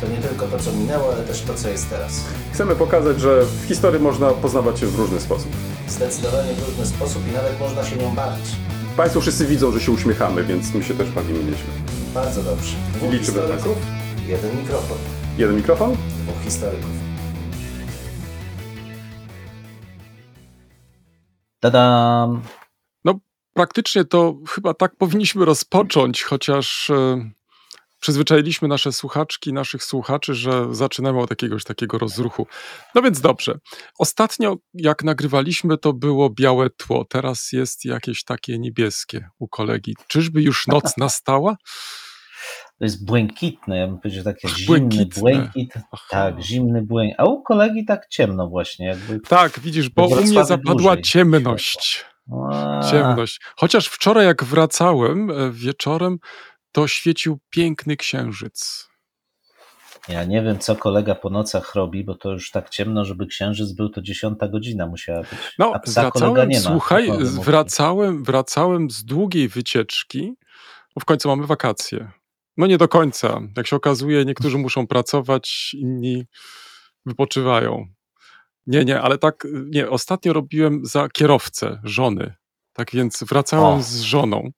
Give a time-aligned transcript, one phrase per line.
[0.00, 2.24] To nie tylko to, co minęło, ale też to, co jest teraz.
[2.52, 5.50] Chcemy pokazać, że w historii można poznawać się w różny sposób.
[5.88, 8.46] Zdecydowanie w różny sposób i nawet można się nią bawić.
[8.96, 11.70] Państwo wszyscy widzą, że się uśmiechamy, więc my się też bawimy nieźle.
[12.14, 12.76] Bardzo dobrze.
[12.94, 13.76] Dwóch Liczymy historyków,
[14.26, 14.98] jeden mikrofon.
[15.38, 15.96] Jeden mikrofon?
[16.24, 16.90] Dwóch historyków.
[21.60, 22.42] Tadam!
[23.56, 27.30] Praktycznie to chyba tak powinniśmy rozpocząć, chociaż e,
[28.00, 32.46] przyzwyczailiśmy nasze słuchaczki, naszych słuchaczy, że zaczynamy od jakiegoś takiego rozruchu.
[32.94, 33.58] No więc dobrze.
[33.98, 39.94] Ostatnio, jak nagrywaliśmy, to było białe tło, teraz jest jakieś takie niebieskie u kolegi.
[40.08, 41.56] Czyżby już noc nastała?
[42.78, 45.72] To jest błękitne, ja bym powiedział takie zimny błękit.
[45.92, 46.06] Aha.
[46.10, 47.16] Tak, zimny błękit.
[47.18, 49.20] A u kolegi tak ciemno właśnie, jakby.
[49.20, 52.04] Tak, widzisz, bo u mnie zapadła dłużej ciemność.
[52.52, 53.40] A, Ciemność.
[53.56, 56.18] Chociaż wczoraj, jak wracałem e, wieczorem,
[56.76, 58.88] to świecił piękny księżyc.
[60.08, 63.72] Ja nie wiem, co kolega po nocach robi, bo to już tak ciemno, żeby księżyc
[63.72, 65.38] był, to dziesiąta godzina musiała być.
[65.58, 66.62] No, A psa kolega wracałem, nie ma.
[66.70, 67.10] słuchaj,
[67.42, 70.34] wracałem, wracałem z długiej wycieczki,
[70.94, 72.10] bo w końcu mamy wakacje.
[72.56, 73.40] No nie do końca.
[73.56, 76.26] Jak się okazuje, niektórzy muszą pracować, inni
[77.06, 77.86] wypoczywają.
[78.66, 82.34] Nie, nie, ale tak, nie, ostatnio robiłem za kierowcę żony.
[82.72, 83.82] Tak więc wracałem O.
[83.82, 84.50] z żoną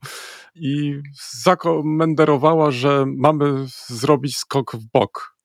[0.60, 1.00] i
[1.42, 5.38] zakomenderowała, że mamy zrobić skok w bok.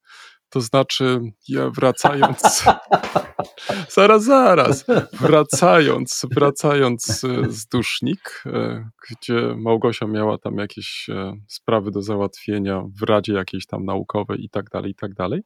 [0.50, 2.64] To znaczy, ja wracając.
[3.98, 4.86] zaraz, zaraz.
[5.14, 12.84] Wracając, wracając e, z Dusznik, e, gdzie Małgosia miała tam jakieś e, sprawy do załatwienia
[13.00, 15.42] w Radzie jakiejś tam naukowej i tak dalej, i tak dalej.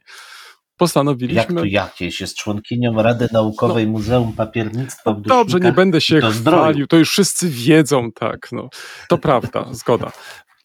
[0.78, 1.56] Jak Postanowiliśmy.
[1.56, 2.22] to jakieś?
[2.22, 7.10] Jest członkinią Rady Naukowej Muzeum Papiernictwa No Dobrze, nie będę się to chwalił, to już
[7.10, 8.70] wszyscy wiedzą, tak, no.
[9.10, 10.12] To prawda, zgoda.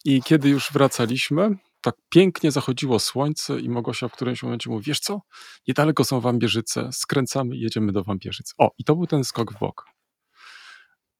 [0.05, 1.49] I kiedy już wracaliśmy,
[1.81, 5.21] tak pięknie zachodziło słońce i Mogosia w którymś momencie mówi, wiesz co,
[5.67, 8.53] niedaleko są Wambierzyce, skręcamy i jedziemy do Wambierzyc.
[8.57, 9.85] O, i to był ten skok w bok.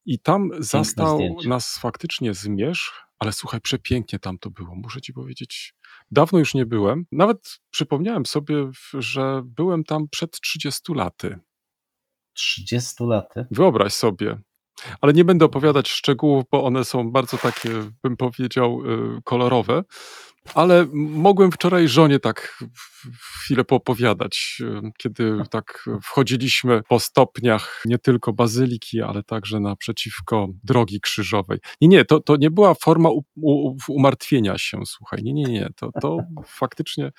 [0.05, 1.49] I tam zastał zdjęcie.
[1.49, 5.73] nas faktycznie zmierzch, ale słuchaj, przepięknie tam to było, muszę ci powiedzieć.
[6.11, 7.05] Dawno już nie byłem.
[7.11, 11.39] Nawet przypomniałem sobie, że byłem tam przed 30 laty.
[12.33, 13.33] 30 lat.
[13.51, 14.41] Wyobraź sobie.
[15.01, 17.69] Ale nie będę opowiadać szczegółów, bo one są bardzo takie,
[18.03, 18.81] bym powiedział,
[19.17, 19.83] y, kolorowe.
[20.55, 22.63] Ale mogłem wczoraj żonie tak
[23.39, 24.61] chwilę poopowiadać,
[24.97, 31.59] kiedy tak wchodziliśmy po stopniach nie tylko bazyliki, ale także naprzeciwko drogi krzyżowej.
[31.81, 35.23] Nie, nie, to, to nie była forma u, u, umartwienia się, słuchaj.
[35.23, 35.69] Nie, nie, nie.
[35.75, 37.11] To, to faktycznie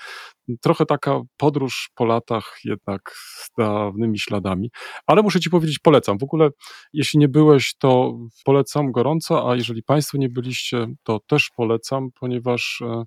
[0.61, 4.71] trochę taka podróż po latach jednak z dawnymi śladami.
[5.07, 6.19] Ale muszę ci powiedzieć, polecam.
[6.19, 6.51] W ogóle,
[6.93, 12.83] jeśli nie byłeś, to polecam gorąco, a jeżeli Państwo nie byliście, to też polecam, ponieważ
[12.87, 13.05] e,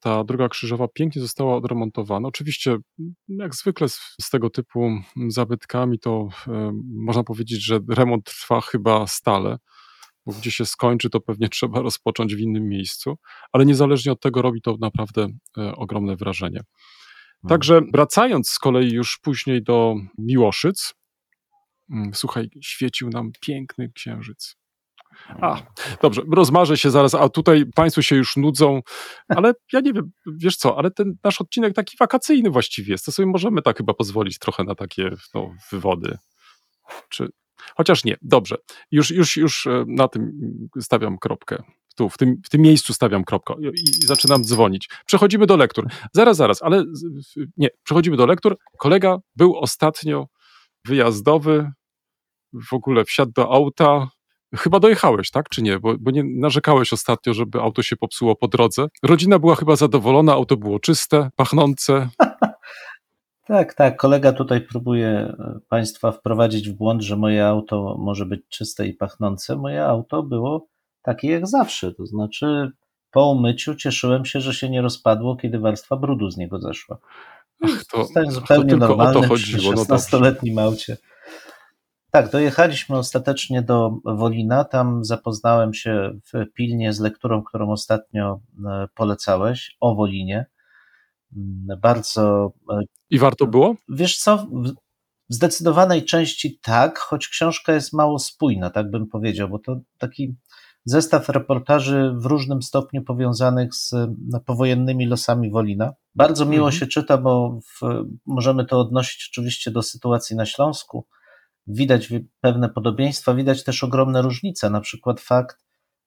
[0.00, 2.28] ta droga krzyżowa pięknie została odremontowana.
[2.28, 2.76] Oczywiście,
[3.28, 4.90] jak zwykle z, z tego typu
[5.28, 9.58] zabytkami, to e, można powiedzieć, że remont trwa chyba stale.
[10.30, 13.18] Bo gdzie się skończy, to pewnie trzeba rozpocząć w innym miejscu,
[13.52, 16.60] ale niezależnie od tego robi to naprawdę e, ogromne wrażenie.
[17.48, 20.94] Także wracając z kolei już później do Miłoszyc,
[21.90, 24.56] mm, słuchaj, świecił nam piękny księżyc.
[25.28, 25.62] A,
[26.02, 28.80] dobrze, rozmarzę się zaraz, a tutaj Państwo się już nudzą,
[29.28, 33.12] ale ja nie wiem, wiesz co, ale ten nasz odcinek taki wakacyjny właściwie jest, to
[33.12, 36.18] sobie możemy tak chyba pozwolić trochę na takie no, wywody.
[37.08, 37.28] Czy...
[37.76, 38.56] Chociaż nie, dobrze,
[38.90, 40.32] już, już, już e, na tym
[40.80, 41.62] stawiam kropkę.
[41.96, 44.88] Tu, w tym, w tym miejscu stawiam kropkę i, i zaczynam dzwonić.
[45.06, 45.86] Przechodzimy do lektur.
[46.12, 46.84] Zaraz, zaraz, ale
[47.56, 48.56] nie, przechodzimy do lektur.
[48.78, 50.26] Kolega był ostatnio
[50.86, 51.72] wyjazdowy,
[52.52, 54.08] w ogóle wsiadł do auta.
[54.56, 55.78] Chyba dojechałeś, tak, czy nie?
[55.78, 58.86] Bo, bo nie narzekałeś ostatnio, żeby auto się popsuło po drodze.
[59.02, 62.08] Rodzina była chyba zadowolona, auto było czyste, pachnące.
[63.50, 63.96] Tak, tak.
[63.96, 68.94] Kolega tutaj próbuje e, Państwa wprowadzić w błąd, że moje auto może być czyste i
[68.94, 69.56] pachnące.
[69.56, 70.66] Moje auto było
[71.02, 71.92] takie jak zawsze.
[71.94, 72.70] To znaczy,
[73.10, 76.98] po umyciu cieszyłem się, że się nie rozpadło, kiedy warstwa brudu z niego zeszła.
[77.64, 79.28] Ach, to, Zostałem to zupełnie to normalny.
[79.28, 79.70] No przy dobrze.
[79.70, 80.96] 16-letnim aucie.
[82.10, 84.64] Tak, dojechaliśmy ostatecznie do Wolina.
[84.64, 90.46] Tam zapoznałem się w pilnie z lekturą, którą ostatnio e, polecałeś o Wolinie.
[91.36, 92.52] Mm, Bardzo.
[92.72, 92.80] e,
[93.10, 93.74] I warto było?
[93.88, 94.36] Wiesz co?
[94.36, 94.72] w-
[95.28, 100.36] zdecydowanej części tak, choć książka jest mało spójna, tak bym powiedział, bo to taki
[100.84, 103.92] zestaw reportaży w różnym stopniu powiązanych z
[104.46, 105.92] powojennymi losami Wolina.
[106.14, 106.80] Bardzo miło Mhm.
[106.80, 111.06] się czyta, bo w, możemy to odnosić oczywiście do sytuacji na Śląsku.
[111.66, 114.70] Widać wi- pewne podobieństwa, widać też ogromne różnice.
[114.70, 115.56] Na przykład fakt,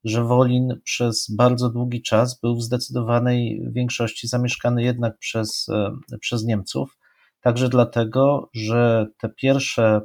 [0.04, 6.44] że Wolin przez bardzo długi czas był w zdecydowanej większości zamieszkany jednak przez, e, przez
[6.44, 6.98] Niemców.
[7.42, 10.02] Także dlatego, że te pierwsze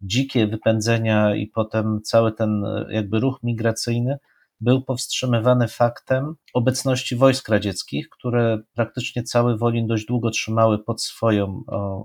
[0.00, 4.18] dzikie wypędzenia i potem cały ten e, jakby ruch migracyjny
[4.60, 11.62] był powstrzymywany faktem obecności wojsk radzieckich, które praktycznie cały Wolin dość długo trzymały pod swoją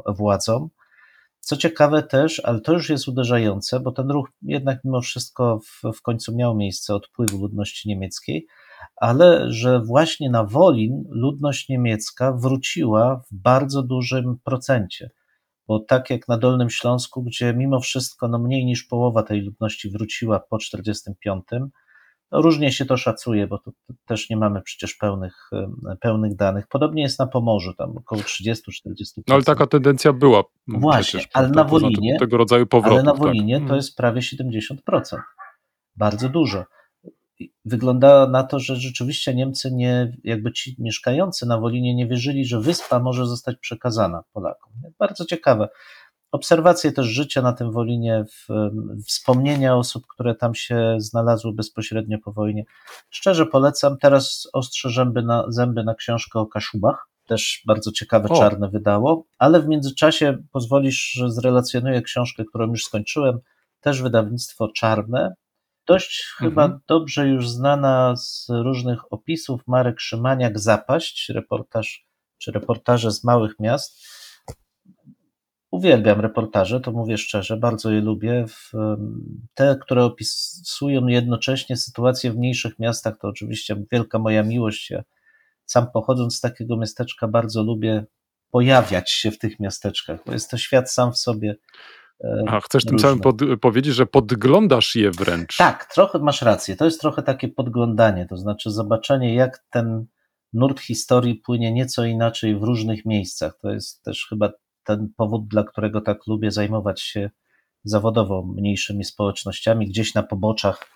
[0.07, 0.69] władzą.
[1.45, 5.98] Co ciekawe też, ale to już jest uderzające, bo ten ruch jednak mimo wszystko w,
[5.98, 8.48] w końcu miał miejsce odpływu ludności niemieckiej,
[8.95, 15.10] ale że właśnie na Wolin ludność niemiecka wróciła w bardzo dużym procencie.
[15.68, 19.89] Bo tak jak na Dolnym Śląsku, gdzie mimo wszystko no mniej niż połowa tej ludności
[19.89, 21.44] wróciła po 45,
[22.34, 23.74] no różnie się to szacuje, bo tu
[24.06, 25.50] też nie mamy przecież pełnych,
[26.00, 26.68] pełnych danych.
[26.68, 28.54] Podobnie jest na Pomorzu, tam około 30-40%.
[29.28, 30.44] No ale taka tendencja była.
[30.68, 32.94] Właśnie, przecież, ale na Wolinie- Tego rodzaju powrotów.
[32.98, 33.20] Ale na tak.
[33.22, 33.76] Wolinie to Mm.
[33.76, 35.22] jest prawie 70%.
[35.96, 36.66] Bardzo dużo.
[37.66, 42.60] Wygląda na to, że rzeczywiście Niemcy nie, jakby ci mieszkający na Wolinie nie wierzyli, że
[42.62, 44.74] wyspa może zostać przekazana Polakom.
[45.00, 45.70] Bardzo ciekawe.
[46.34, 48.72] Obserwacje też życia na tym Wolinie, w,
[49.08, 52.64] wspomnienia osób, które tam się znalazły bezpośrednio po wojnie.
[53.10, 53.98] Szczerze polecam.
[53.98, 57.08] Teraz ostrzę zęby na, zęby na książkę o Kaszubach.
[57.28, 58.40] Też bardzo ciekawe, O.
[58.40, 59.26] czarne wydało.
[59.38, 63.40] Ale w międzyczasie pozwolisz, że zrelacjonuję książkę, którą już skończyłem.
[63.82, 65.34] Też wydawnictwo czarne.
[65.88, 66.82] Dość chyba Mhm.
[66.88, 72.06] dobrze już znana z różnych opisów Marek Szymaniak Zapaść, reportaż
[72.38, 74.06] czy reportaże z małych miast.
[75.74, 78.46] Uwielbiam reportaże, to mówię szczerze, bardzo je lubię.
[79.54, 84.92] Te, które opisują jednocześnie sytuację w mniejszych miastach, to oczywiście wielka moja miłość.
[84.92, 85.04] Ja
[85.66, 88.06] sam pochodząc z takiego miasteczka, bardzo lubię
[88.52, 91.56] pojawiać się w tych miasteczkach, bo jest to świat sam w sobie.
[92.48, 93.10] A chcesz tym różny.
[93.10, 95.58] samym pod, powiedzieć, że podglądasz je wręcz.
[95.58, 96.75] Tak, trochę masz rację.
[96.75, 100.06] To jest trochę takie podglądanie, to znaczy zobaczenie, jak ten
[100.54, 103.58] nurt historii płynie nieco inaczej w różnych miejscach.
[103.62, 104.52] To jest też chyba
[104.84, 107.30] ten powód, dla którego tak lubię zajmować się
[107.84, 110.90] zawodowo mniejszymi społecznościami, gdzieś na poboczach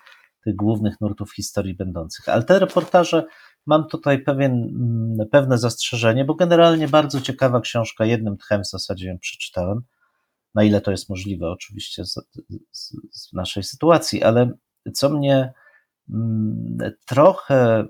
[0.44, 2.28] tych głównych nurtów historii będących.
[2.28, 3.24] Ale te reportaże
[3.66, 9.08] mam tutaj pewien, mm, pewne zastrzeżenie, bo generalnie bardzo ciekawa książka, jednym tchem w zasadzie
[9.08, 9.82] ją przeczytałem
[10.54, 12.14] na ile to jest możliwe, oczywiście z,
[12.72, 14.52] z, z naszej sytuacji, ale
[14.94, 15.52] co mnie
[16.10, 17.84] mm, trochę,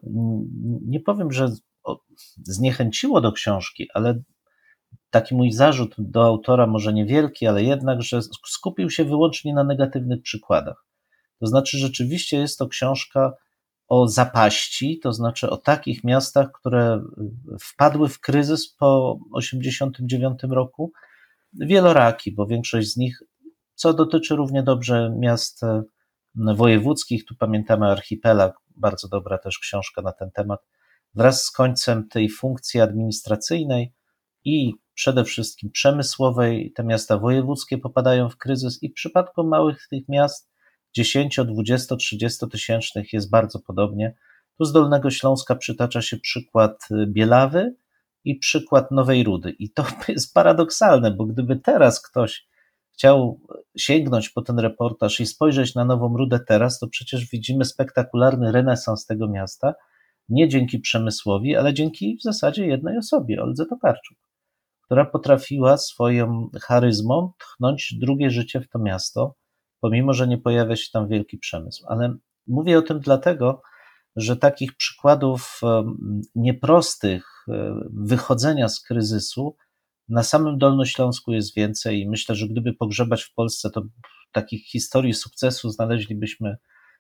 [0.86, 1.52] nie powiem, że
[2.42, 4.22] zniechęciło do książki, ale
[5.10, 10.22] taki mój zarzut do autora, może niewielki, ale jednak, że skupił się wyłącznie na negatywnych
[10.22, 10.84] przykładach.
[11.40, 13.32] To znaczy, rzeczywiście jest to książka
[13.88, 17.02] o zapaści, to znaczy o takich miastach, które
[17.60, 20.92] wpadły w kryzys po 1989 roku,
[21.52, 23.22] wieloraki, bo większość z nich,
[23.74, 25.82] co dotyczy równie dobrze miast e,
[26.34, 30.60] wojewódzkich, tu pamiętamy Archipelag, bardzo dobra też książka na ten temat,
[31.14, 33.92] wraz z końcem tej funkcji administracyjnej
[34.44, 40.08] i przede wszystkim przemysłowej, te miasta wojewódzkie popadają w kryzys i w przypadku małych tych
[40.08, 40.50] miast
[40.96, 44.14] 10, 20, 30 tysięcznych jest bardzo podobnie.
[44.58, 47.74] Tu z Dolnego Śląska przytacza się przykład y, Bielawy,
[48.24, 49.50] i przykład Nowej Rudy.
[49.50, 52.46] I to jest paradoksalne, bo gdyby teraz ktoś
[52.92, 53.40] chciał
[53.76, 59.06] sięgnąć po ten reportaż i spojrzeć na Nową Rudę teraz, to przecież widzimy spektakularny renesans
[59.06, 59.74] tego miasta,
[60.28, 64.18] nie dzięki przemysłowi, ale dzięki w zasadzie jednej osobie, Oldze Tokarczuk,
[64.88, 69.34] która potrafiła swoją charyzmą tchnąć drugie życie w to miasto,
[69.80, 71.84] pomimo, że nie pojawia się tam wielki przemysł.
[71.88, 72.16] Ale
[72.46, 73.62] mówię o tym dlatego,
[74.16, 75.60] że takich przykładów
[76.34, 79.56] nieprostych e, wychodzenia z kryzysu
[80.08, 83.82] na samym Dolnośląsku jest więcej i myślę, że gdyby pogrzebać w Polsce, to
[84.32, 86.56] takich historii sukcesu znaleźlibyśmy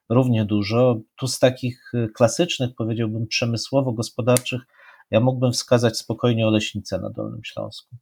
[0.08, 1.00] równie dużo.
[1.16, 4.60] Tu z takich e, klasycznych, powiedziałbym, przemysłowo-gospodarczych,
[5.10, 7.96] ja mógłbym wskazać spokojnie Oleśnicę na Dolnym Śląsku.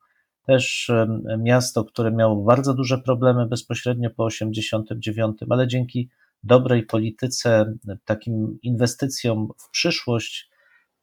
[0.46, 0.90] Też
[1.38, 6.08] miasto, które miało bardzo duże problemy bezpośrednio po 89, ale dzięki
[6.42, 10.50] dobrej polityce, takim inwestycjom w przyszłość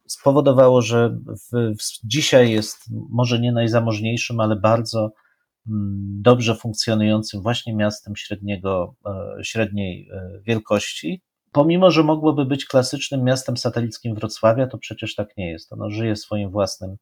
[0.08, 2.78] spowodowało, że w, w, dzisiaj jest
[3.10, 5.14] może nie najzamożniejszym, ale bardzo
[5.68, 11.22] mm, dobrze funkcjonującym właśnie miastem średniego, e, średniej e, wielkości.
[11.54, 15.74] Pomimo, że mogłoby być klasycznym miastem satelickim Wrocławia, to przecież tak nie jest.
[15.74, 16.98] Ono żyje swoim własnym,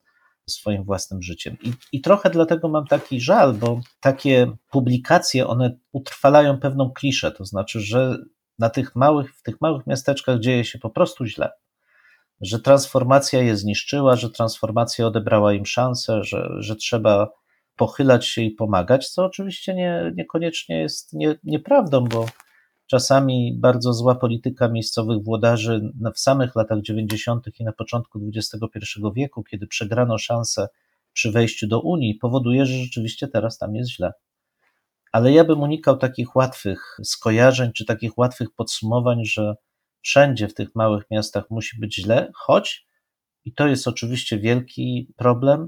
[0.50, 1.58] swoim własnym życiem.
[1.64, 7.46] I, I trochę dlatego mam taki żal, bo takie publikacje, one utrwalają pewną kliszę, to
[7.46, 8.18] znaczy, że
[8.60, 11.52] na tych małych, w tych małych miasteczkach dzieje się po prostu źle.
[12.42, 17.30] Że transformacja je zniszczyła, że transformacja odebrała im szansę, że, że trzeba
[17.76, 22.26] pochylać się i pomagać, co oczywiście nie, niekoniecznie jest nie, nieprawdą, bo
[22.92, 27.60] czasami bardzo zła polityka miejscowych włodarzy w samych latach 90.
[27.60, 28.80] i na początku XXI
[29.16, 30.68] wieku, kiedy przegrano szansę
[31.14, 34.14] przy wejściu do Unii, powoduje, że rzeczywiście teraz tam jest źle.
[35.12, 39.56] Ale ja bym unikał takich łatwych skojarzeń czy takich łatwych podsumowań, że
[40.02, 42.88] wszędzie w tych małych miastach musi być źle, choć,
[43.46, 45.68] i to jest oczywiście wielki problem,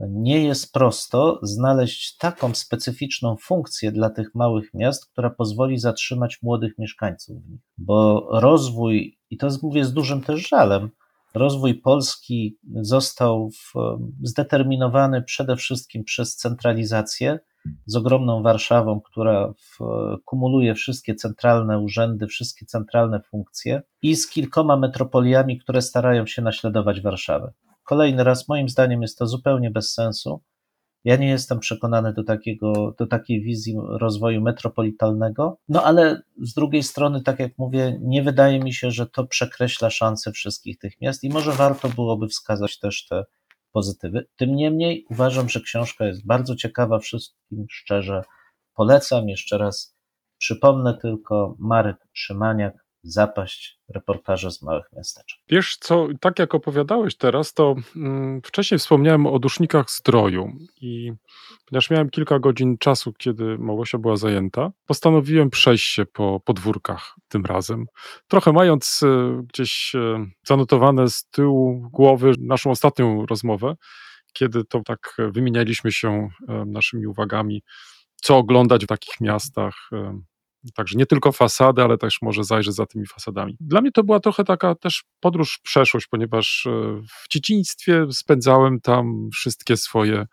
[0.00, 6.78] nie jest prosto znaleźć taką specyficzną funkcję dla tych małych miast, która pozwoli zatrzymać młodych
[6.78, 7.36] mieszkańców.
[7.78, 10.90] Bo rozwój, i to mówię z dużym też żalem,
[11.34, 13.72] rozwój Polski został w,
[14.22, 17.38] zdeterminowany przede wszystkim przez centralizację
[17.86, 19.78] z ogromną Warszawą, która w,
[20.24, 27.00] kumuluje wszystkie centralne urzędy, wszystkie centralne funkcje i z kilkoma metropoliami, które starają się naśladować
[27.00, 27.52] Warszawę.
[27.88, 30.40] Kolejny raz, moim zdaniem, jest to zupełnie bez sensu.
[31.04, 36.82] Ja nie jestem przekonany do, takiego, do takiej wizji rozwoju metropolitalnego, no ale z drugiej
[36.82, 41.24] strony, tak jak mówię, nie wydaje mi się, że to przekreśla szanse wszystkich tych miast
[41.24, 43.24] i może warto byłoby wskazać też te
[43.72, 44.26] pozytywy.
[44.36, 48.22] Tym niemniej uważam, że książka jest bardzo ciekawa, wszystkim szczerze
[48.74, 49.28] polecam.
[49.28, 49.96] Jeszcze raz
[50.38, 55.38] przypomnę tylko Marek Szymaniak, zapaść reportaże z małych miasteczek.
[55.48, 61.12] Wiesz co, tak jak opowiadałeś teraz, to mm, wcześniej wspomniałem o dusznikach zdroju i
[61.66, 67.46] ponieważ miałem kilka godzin czasu, kiedy Małgosia była zajęta, postanowiłem przejść się po podwórkach tym
[67.46, 67.86] razem.
[68.28, 73.74] Trochę mając e, gdzieś e, zanotowane z tyłu głowy naszą ostatnią rozmowę,
[74.32, 77.62] kiedy to tak wymienialiśmy się e, naszymi uwagami,
[78.16, 79.90] co oglądać w takich miastach,
[80.74, 83.56] Także nie tylko fasady, ale też może zajrzeć za tymi fasadami.
[83.60, 86.70] Dla mnie to była trochę taka też podróż w przeszłość, ponieważ e,
[87.00, 90.26] w dzieciństwie spędzałem tam wszystkie swoje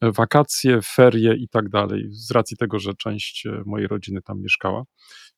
[0.00, 4.40] e, wakacje, ferie i tak dalej, z racji tego, że część e, mojej rodziny tam
[4.40, 4.82] mieszkała.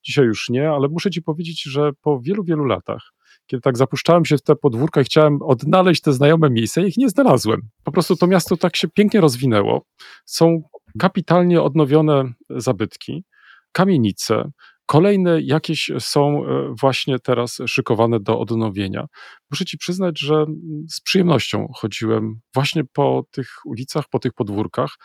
[0.03, 3.11] Dzisiaj już nie, ale muszę ci powiedzieć, że po wielu, wielu latach,
[3.47, 7.09] kiedy tak zapuszczałem się w te podwórka i chciałem odnaleźć te znajome miejsca, ich nie
[7.09, 7.61] znalazłem.
[7.83, 9.85] Po prostu to miasto tak się pięknie rozwinęło.
[10.25, 10.61] Są
[10.99, 13.23] kapitalnie odnowione zabytki
[13.71, 14.51] kamienice,
[14.85, 19.05] kolejne jakieś są e, właśnie teraz szykowane do odnowienia.
[19.51, 20.45] Muszę ci przyznać, że
[20.89, 24.95] z przyjemnością chodziłem właśnie po tych ulicach, po tych podwórkach.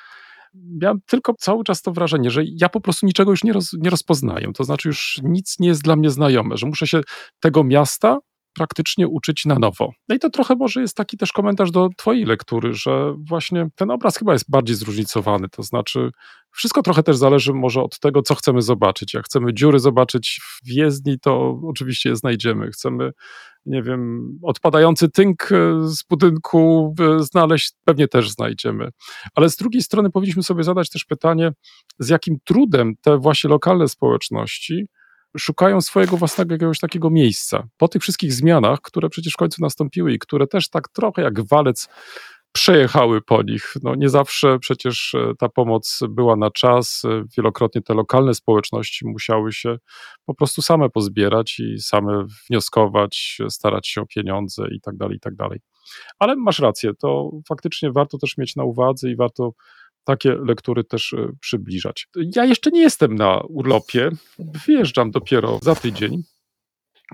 [0.54, 3.90] Miałem tylko cały czas to wrażenie, że ja po prostu niczego już nie, roz, nie
[3.90, 4.52] rozpoznaję.
[4.54, 7.00] To znaczy, już nic nie jest dla mnie znajome, że muszę się
[7.40, 8.18] tego miasta
[8.57, 9.91] praktycznie uczyć na nowo.
[10.09, 13.91] No i to trochę może jest taki też komentarz do Twojej lektury, że właśnie ten
[13.91, 15.49] obraz chyba jest bardziej zróżnicowany.
[15.49, 16.11] To znaczy,
[16.51, 19.15] wszystko trochę też zależy może od tego, co chcemy zobaczyć.
[19.15, 22.71] Jak chcemy dziury zobaczyć w jezdni, to oczywiście je znajdziemy.
[22.71, 23.11] Chcemy,
[23.67, 28.89] nie wiem, odpadający tynk e, z budynku e, znaleźć, pewnie też znajdziemy.
[29.35, 31.51] Ale z drugiej strony powinniśmy sobie zadać też pytanie,
[31.99, 34.87] z jakim trudem te właśnie lokalne społeczności
[35.38, 37.69] szukają swojego własnego jakiegoś takiego miejsca.
[37.76, 41.49] Po tych wszystkich zmianach, które przecież w końcu nastąpiły i które też tak trochę jak
[41.49, 41.88] walec
[42.57, 43.75] przejechały po nich.
[43.83, 47.02] No nie zawsze przecież e, ta pomoc była na czas.
[47.05, 49.76] E, wielokrotnie te lokalne społeczności musiały się
[50.26, 55.21] po prostu same pozbierać i same wnioskować, starać się o pieniądze i tak dalej, i
[55.21, 55.61] tak dalej.
[56.19, 59.52] Ale masz rację, to faktycznie warto też mieć na uwadze i warto
[60.07, 62.09] takie lektury też e, przybliżać.
[62.37, 66.23] Ja jeszcze nie jestem na urlopie, wyjeżdżam dopiero za tydzień.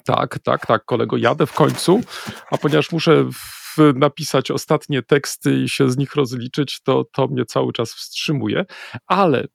[0.05, 2.01] Tak, tak, tak, kolego, jadę w końcu,
[2.51, 3.29] a ponieważ muszę
[3.95, 8.65] napisać ostatnie teksty i się z nich rozliczyć, to to mnie cały czas wstrzymuje,
[9.07, 9.47] ale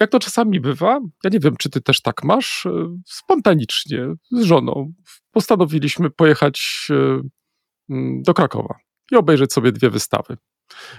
[0.00, 4.42] jak to czasami bywa, ja nie wiem, czy ty też tak masz, e, spontanicznie z
[4.42, 4.92] żoną
[5.30, 7.20] postanowiliśmy pojechać e,
[8.22, 8.78] do Krakowa
[9.12, 10.36] i obejrzeć sobie dwie wystawy.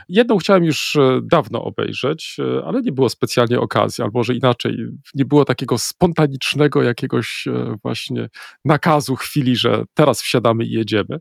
[0.10, 4.78] Jedną chciałem już e, dawno obejrzeć, e, ale nie było specjalnie okazji, albo może inaczej,
[5.16, 8.30] nie było takiego spontanicznego jakiegoś e, właśnie
[8.66, 11.20] nakazu chwili, że teraz wsiadamy i jedziemy.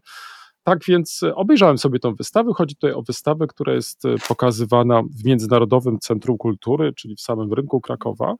[0.62, 2.50] Tak więc obejrzałem sobie tą wystawę.
[2.56, 7.80] Chodzi tutaj o wystawę, która jest pokazywana w Międzynarodowym Centrum Kultury, czyli w samym rynku
[7.80, 8.34] Krakowa.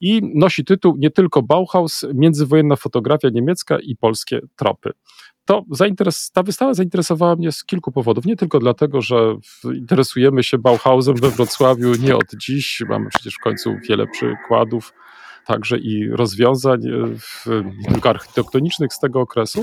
[0.00, 4.92] I nosi tytuł nie tylko Bauhaus, międzywojenna fotografia niemiecka i polskie tropy
[5.44, 8.24] to zainteres- ta wystawa zainteresowała mnie z kilku powodów.
[8.24, 13.42] Nie tylko dlatego, że interesujemy się Bauhausem we Wrocławiu nie od dziś, mamy przecież w
[13.44, 14.92] końcu wiele przykładów,
[15.46, 19.62] także i rozwiązań, e, w, nie tylko architektonicznych z tego okresu,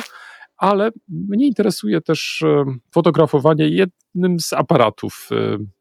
[0.57, 5.29] ale mnie interesuje też e, fotografowanie jednym z aparatów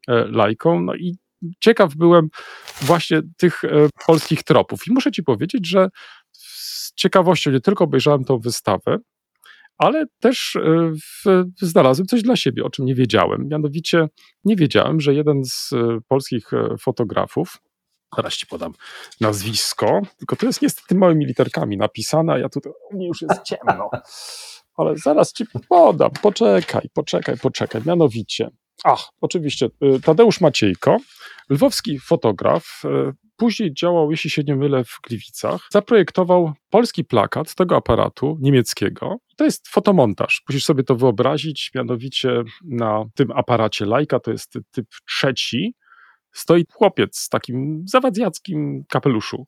[0.08, 0.80] e, Leiką.
[0.80, 1.16] No i
[1.60, 2.28] ciekaw byłem
[2.80, 3.62] właśnie tych
[4.06, 4.86] polskich tropów.
[4.86, 5.88] I muszę ci powiedzieć, że
[6.32, 8.98] z ciekawością nie tylko obejrzałem tą wystawę,
[9.80, 10.92] ale też e,
[11.60, 13.48] znalazłem coś dla siebie, o czym nie wiedziałem.
[13.48, 14.08] Mianowicie
[14.44, 17.58] nie wiedziałem, że jeden z e, polskich e, fotografów,
[18.16, 18.72] zaraz ci podam
[19.20, 23.42] nazwisko, tylko to jest niestety małymi literkami napisane, a ja tutaj, u mnie już jest
[23.42, 23.90] ciemno,
[24.76, 28.50] ale zaraz ci podam, poczekaj, poczekaj, poczekaj, mianowicie,
[28.84, 29.68] ach, oczywiście,
[30.04, 30.96] Tadeusz Maciejko,
[31.50, 32.82] lwowski fotograf,
[33.40, 39.16] później działał, jeśli się nie mylę, w Gliwicach, zaprojektował polski plakat tego aparatu niemieckiego.
[39.36, 40.42] To jest fotomontaż.
[40.48, 45.74] Musisz sobie to wyobrazić, mianowicie na tym aparacie Leica, to jest typ trzeci,
[46.32, 49.46] stoi chłopiec z takim zawadzjackim kapeluszu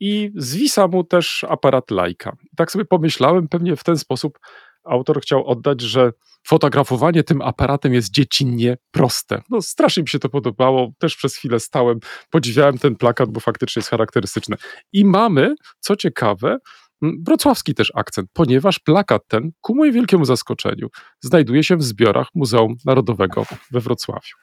[0.00, 2.32] i zwisa mu też aparat Leica.
[2.56, 4.38] Tak sobie pomyślałem, pewnie w ten sposób
[4.84, 6.12] autor chciał oddać, że
[6.46, 9.42] fotografowanie tym aparatem jest dziecinnie proste.
[9.50, 11.98] No strasznie mi się to podobało, też przez chwilę stałem,
[12.30, 14.56] podziwiałem ten plakat, bo faktycznie jest charakterystyczny.
[14.92, 16.58] I mamy, co ciekawe,
[17.02, 20.88] wrocławski też akcent, ponieważ plakat ten, ku mojemu wielkiemu zaskoczeniu,
[21.20, 24.36] znajduje się w zbiorach Muzeum Narodowego we Wrocławiu.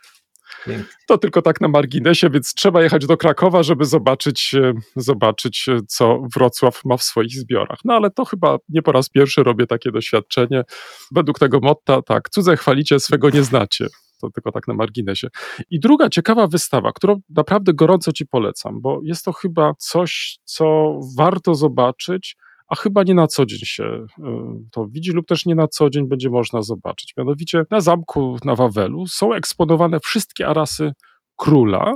[1.08, 5.80] To tylko tak na marginesie, więc trzeba jechać do Krakowa, żeby zobaczyć, e, zobaczyć, e,
[5.88, 7.80] co Wrocław ma w swoich zbiorach.
[7.86, 10.64] No ale to chyba nie po raz pierwszy robię takie doświadczenie.
[11.12, 13.88] Według tego motta, tak, cudze chwalicie, swego nie znacie.
[14.22, 15.28] To tylko tak na marginesie.
[15.70, 21.00] I druga ciekawa wystawa, którą naprawdę gorąco Ci polecam, bo jest to chyba coś, co
[21.18, 22.36] warto zobaczyć,
[22.68, 24.24] a chyba nie na co dzień się y,
[24.72, 27.14] to widzi, lub też nie na co dzień będzie można zobaczyć.
[27.18, 30.92] Mianowicie na zamku na Wawelu są eksponowane wszystkie arasy
[31.36, 31.94] króla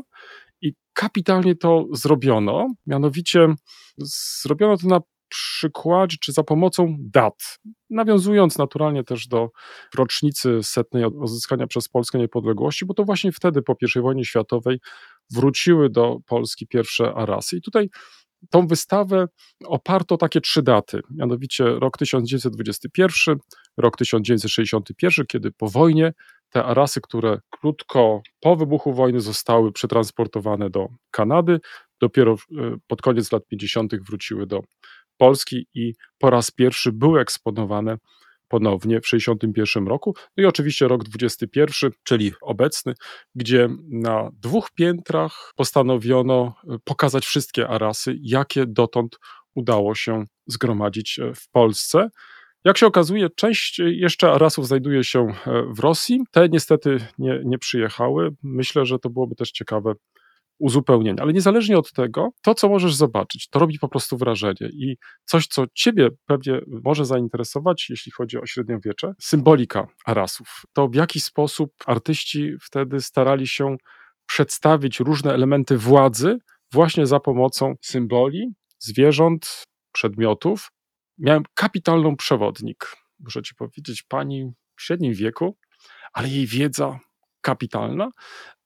[0.61, 2.67] i kapitalnie to zrobiono.
[2.87, 3.55] Mianowicie
[4.41, 5.01] zrobiono to na
[5.31, 7.59] przykładzie, czy za pomocą dat,
[7.89, 9.49] nawiązując naturalnie też do
[9.95, 14.79] rocznicy setnej odzyskania przez Polskę niepodległości, bo to właśnie wtedy po I wojnie światowej
[15.33, 17.57] wróciły do Polski pierwsze arasy.
[17.57, 17.89] I tutaj
[18.49, 19.27] tą wystawę
[19.65, 23.37] oparto takie trzy daty, mianowicie rok 1921,
[23.77, 26.13] rok 1961, kiedy po wojnie
[26.49, 31.59] te arasy, które krótko po wybuchu wojny zostały przetransportowane do Kanady,
[31.99, 32.35] dopiero
[32.87, 33.95] pod koniec lat 50.
[33.95, 34.61] wróciły do
[35.17, 37.97] Polski i po raz pierwszy były eksponowane
[38.51, 40.15] ponownie w 1961 roku.
[40.37, 42.93] No i oczywiście rok 21, czyli obecny,
[43.35, 49.19] gdzie na dwóch piętrach postanowiono e, pokazać wszystkie arasy, jakie dotąd
[49.55, 52.09] udało się zgromadzić e, w Polsce.
[52.65, 56.19] Jak się okazuje, część jeszcze arasów znajduje się e, w Rosji.
[56.31, 58.29] Te niestety nie, nie przyjechały.
[58.43, 59.93] Myślę, że to byłoby też ciekawe
[60.61, 61.23] uzupełnienia.
[61.23, 65.47] Ale niezależnie od tego, to co możesz zobaczyć, to robi po prostu wrażenie i coś,
[65.47, 70.61] co ciebie pewnie może zainteresować, jeśli chodzi o średniowiecze, symbolika arasów.
[70.73, 73.75] To w jaki sposób artyści wtedy starali się
[74.25, 76.37] przedstawić różne elementy władzy
[76.71, 80.71] właśnie za pomocą symboli, zwierząt, przedmiotów.
[81.17, 82.95] Miałem kapitalną przewodnik.
[83.19, 85.57] Muszę ci powiedzieć, pani w średnim wieku,
[86.13, 86.99] ale jej wiedza
[87.41, 88.09] kapitalna.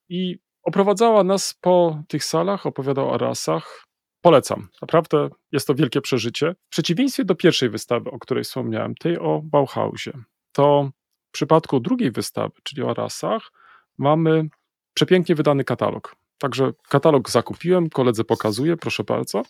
[0.09, 3.85] I Oprowadzała nas po tych salach, opowiadał o rasach.
[4.21, 4.67] Polecam.
[4.81, 6.55] Naprawdę jest to wielkie przeżycie.
[6.67, 10.11] W przeciwieństwie do pierwszej wystawy, o której wspomniałem, tej o Bauhausie,
[10.51, 10.89] to
[11.29, 13.51] w przypadku drugiej wystawy, czyli o rasach,
[13.97, 14.47] mamy
[14.93, 16.15] przepięknie wydany katalog.
[16.37, 19.43] Także katalog zakupiłem, koledze pokazuję, proszę bardzo.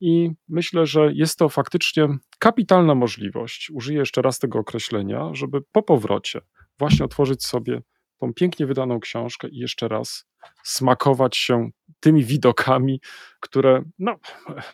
[0.00, 2.08] I myślę, że jest to faktycznie
[2.38, 6.40] kapitalna możliwość, użyję jeszcze raz tego określenia, żeby po powrocie
[6.78, 7.82] właśnie otworzyć sobie
[8.20, 10.26] tą pięknie wydaną książkę i jeszcze raz
[10.62, 13.00] smakować się tymi widokami,
[13.40, 14.16] które no,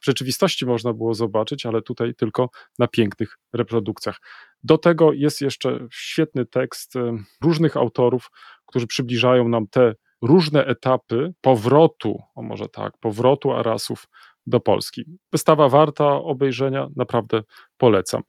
[0.00, 4.20] w rzeczywistości można było zobaczyć, ale tutaj tylko na pięknych reprodukcjach.
[4.62, 6.94] Do tego jest jeszcze świetny tekst
[7.42, 8.30] różnych autorów,
[8.66, 14.08] którzy przybliżają nam te różne etapy powrotu, o może tak, powrotu Arasów
[14.46, 15.04] do Polski.
[15.32, 17.42] Wystawa warta obejrzenia, naprawdę
[17.76, 18.22] polecam.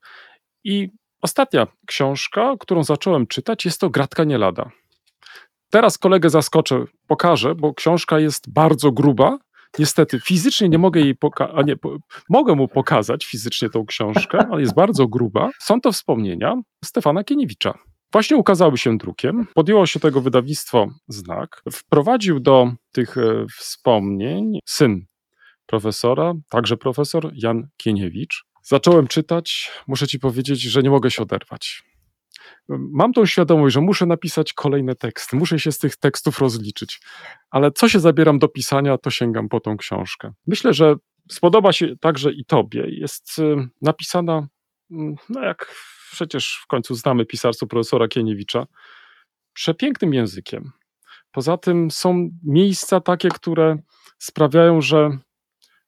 [0.64, 0.90] I
[1.22, 4.72] ostatnia książka, którą zacząłem czytać, jest to Gratka nie lada.
[5.70, 9.38] Teraz kolegę zaskoczę, pokażę, bo książka jest bardzo gruba.
[9.80, 11.98] Niestety fizycznie nie mogę jej pokazać, nie, po,
[12.30, 15.50] mogę mu pokazać fizycznie tą książkę, ale jest bardzo gruba.
[15.60, 17.74] Są to wspomnienia Stefana Kieniewicza.
[18.12, 25.06] Właśnie ukazały się drukiem, podjęło się tego wydawnictwo Znak, wprowadził do tych e, wspomnień syn
[25.66, 28.46] profesora, także profesor Jan Kieniewicz.
[28.64, 31.84] Zacząłem czytać, muszę ci powiedzieć, że nie mogę się oderwać
[32.70, 37.02] mam tą świadomość, że muszę napisać kolejne teksty, muszę się z tych tekstów rozliczyć,
[37.50, 40.34] ale co się zabieram do pisania, to sięgam po tą książkę.
[40.48, 40.96] Myślę, że
[41.32, 42.84] spodoba się także i tobie.
[42.88, 44.48] Jest y, napisana
[44.92, 45.76] mm, no jak
[46.12, 48.68] przecież w końcu znamy pisarstwo profesora Kieniewicza,
[49.54, 50.72] przepięknym językiem.
[51.32, 53.78] Poza tym są miejsca takie, które
[54.20, 55.18] sprawiają, że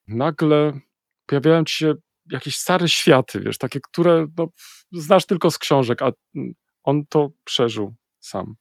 [0.08, 0.80] nagle
[1.26, 1.94] pojawiają ci się
[2.32, 4.48] jakieś stare światy, wiesz, takie, które no,
[4.92, 6.12] znasz tylko z książek, a
[6.84, 8.56] on to przeżył sam.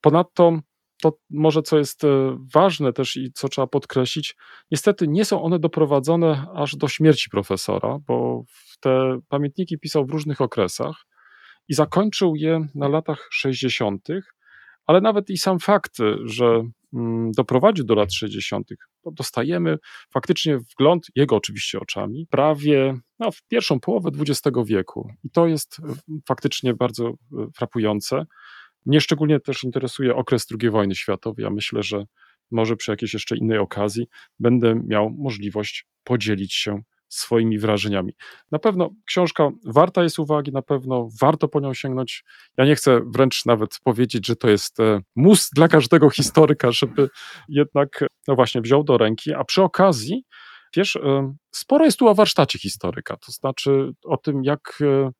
[0.00, 0.58] Ponadto
[1.02, 4.36] to może co jest e, ważne też i co trzeba podkreślić,
[4.70, 8.44] niestety nie są one doprowadzone aż do śmierci profesora, bo
[8.80, 10.96] te pamiętniki pisał w różnych okresach
[11.68, 14.08] i zakończył je na latach 60.,
[14.86, 16.72] ale nawet i sam fakt, że mm,
[17.36, 18.68] doprowadził do lat 60.,
[19.02, 19.78] to dostajemy
[20.12, 25.10] faktycznie wgląd, jego oczywiście oczami, prawie no, w pierwszą połowę XX wieku.
[25.24, 25.94] I to jest e,
[26.28, 27.12] faktycznie bardzo e,
[27.56, 28.26] frapujące.
[28.86, 31.42] Mnie szczególnie też interesuje okres II wojny światowej.
[31.42, 32.04] Ja myślę, że
[32.50, 34.06] może przy jakiejś jeszcze innej okazji
[34.38, 36.82] będę miał możliwość podzielić się
[37.14, 38.12] swoimi wrażeniami.
[38.50, 42.24] Na pewno książka warta jest uwagi, na pewno warto po nią sięgnąć.
[42.58, 47.08] Ja nie chcę wręcz nawet powiedzieć, że to jest e, mus dla każdego historyka, żeby
[47.48, 50.24] jednak, no właśnie, wziął do ręki, a przy okazji,
[50.76, 55.10] wiesz, e, sporo jest tu o warsztacie historyka, to znaczy o tym, jak e,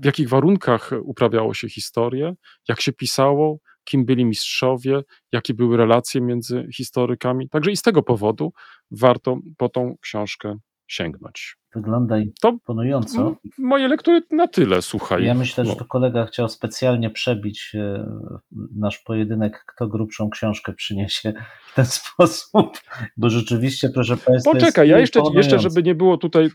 [0.00, 2.34] w jakich warunkach uprawiało się historię,
[2.68, 7.48] jak się pisało, kim byli mistrzowie, jakie były relacje między historykami.
[7.48, 8.52] Także i z tego powodu
[8.90, 10.56] warto po tą książkę
[10.88, 11.56] sięgnąć.
[11.74, 13.36] Wygląda To imponująco.
[13.58, 15.24] moje lektury na tyle, słuchaj.
[15.24, 15.76] Ja myślę, że No.
[15.76, 18.06] to kolega chciał specjalnie przebić e,
[18.76, 21.32] nasz pojedynek, kto grubszą książkę przyniesie
[21.66, 22.78] w ten sposób,
[23.16, 26.50] bo rzeczywiście, proszę Państwa, Poczekaj, ja jeszcze, jeszcze, żeby nie było tutaj,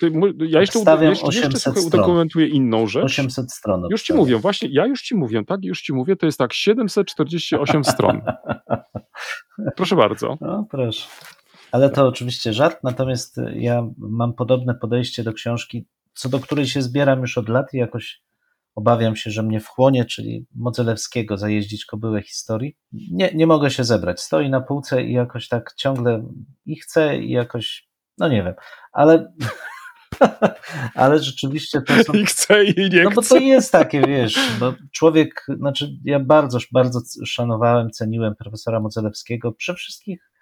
[0.48, 2.02] ja jeszcze, Wstawiam jeszcze, jeszcze 800 słuchaj, stron.
[2.02, 3.04] udokumentuję inną rzecz.
[3.04, 3.84] 800 stron.
[3.92, 6.54] Już ci mówię, właśnie, ja już ci mówię, tak, już ci mówię, to jest tak
[6.54, 8.22] 748 stron.
[9.76, 10.38] Proszę bardzo.
[10.42, 11.08] No proszę.
[11.74, 16.82] Ale to oczywiście żart, natomiast ja mam podobne podejście do książki, co do której się
[16.82, 18.22] zbieram już od lat i jakoś
[18.76, 22.78] obawiam się, że mnie wchłonie, czyli Modzelewskiego zajeździć kobyłę historii.
[22.92, 24.22] Nie, nie mogę się zebrać.
[24.22, 26.24] Stoi na półce i jakoś tak ciągle
[26.66, 28.54] i chcę i jakoś, no nie wiem,
[28.92, 29.34] ale
[30.96, 34.74] ale rzeczywiście to są I chcę i nie no bo to jest takie, wiesz, no
[34.92, 40.33] człowiek, znaczy ja bardzo, bardzo szanowałem, ceniłem profesora Modzelewskiego przy wszystkich,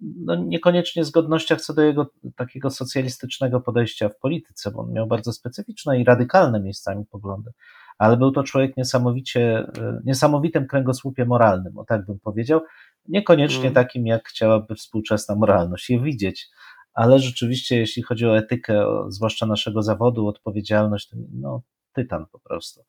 [0.00, 5.32] no niekoniecznie zgodnościach co do jego takiego socjalistycznego podejścia w polityce, bo on miał bardzo
[5.32, 7.50] specyficzne i radykalne miejscami poglądy,
[7.98, 12.60] ale był to człowiek niesamowicie, e, niesamowitym kręgosłupie moralnym, o tak bym powiedział,
[13.08, 13.74] niekoniecznie Mm.
[13.74, 16.48] takim, jak chciałaby współczesna moralność je widzieć,
[16.94, 22.84] ale rzeczywiście, jeśli chodzi o etykę, zwłaszcza naszego zawodu, odpowiedzialność, to no, tytan po prostu.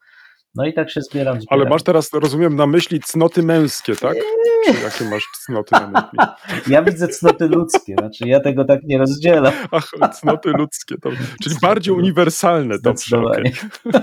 [0.56, 1.34] No i tak się zbieram.
[1.36, 1.70] Ale zbieram.
[1.70, 4.18] masz teraz, rozumiem, na myśli cnoty męskie, tak?
[4.66, 6.20] Czy jakie masz cnoty na myśli?
[6.74, 9.54] Ja widzę cnoty ludzkie, znaczy ja tego tak nie rozdzielam.
[9.72, 9.90] Ach,
[10.22, 11.10] cnoty ludzkie, to,
[11.44, 13.18] czyli bardziej uniwersalne, dobrze.
[13.24, 13.54] okej.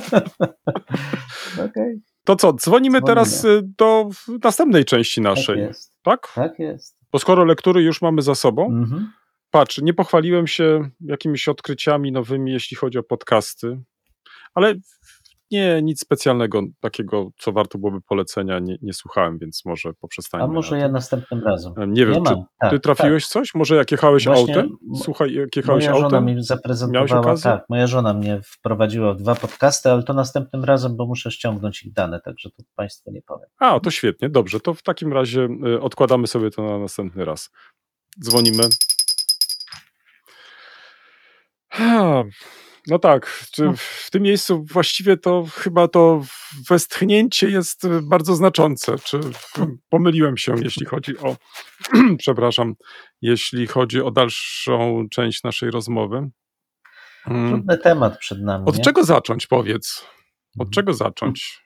[1.64, 3.02] Okej, To co, dzwonimy Dzwonimy.
[3.06, 4.08] teraz y, do
[4.44, 5.92] następnej części tak naszej, jest.
[6.02, 6.28] tak?
[6.34, 6.96] Tak jest.
[7.12, 9.12] Bo skoro lektury już mamy za sobą, Mhm.
[9.50, 13.80] patrz, nie pochwaliłem się jakimiś odkryciami nowymi, jeśli chodzi o podcasty,
[14.54, 14.74] ale
[15.50, 20.48] nie, nic specjalnego takiego, co warto byłoby polecenia, nie, nie słuchałem, więc może poprzestańmy A
[20.48, 21.72] może na ja następnym razem.
[21.86, 22.42] Nie wiem, Ja czy.
[22.60, 23.54] Tak, ty trafiłeś coś?
[23.54, 24.76] Może jak jechałeś Właśnie autem?
[25.02, 25.56] Słuchaj, jak Tak.
[25.56, 26.24] jechałeś Moja żona autem?
[26.24, 30.96] mi Miałeś zaprezentowała, tak, moja żona mnie wprowadziła w dwa podcasty, ale to następnym razem,
[30.96, 33.48] bo muszę ściągnąć ich dane, także to Państwu nie powiem.
[33.58, 34.60] A, to świetnie, dobrze.
[34.60, 37.50] To w takim razie y, odkładamy sobie to na następny raz.
[38.20, 38.62] Dzwonimy.
[42.86, 46.22] No tak, czy w tym miejscu właściwie to chyba to
[46.70, 48.96] westchnięcie jest y, bardzo znaczące.
[49.04, 49.20] Czy
[49.88, 51.36] pomyliłem się, jeśli chodzi o,
[52.18, 52.74] przepraszam,
[53.22, 56.30] jeśli chodzi o dalszą część naszej rozmowy?
[57.26, 57.50] Mm.
[57.52, 58.64] Trudny temat przed nami.
[58.66, 58.84] Od nie?
[58.84, 60.06] czego zacząć, powiedz?
[60.58, 60.70] Od Mhm.
[60.72, 61.64] czego zacząć?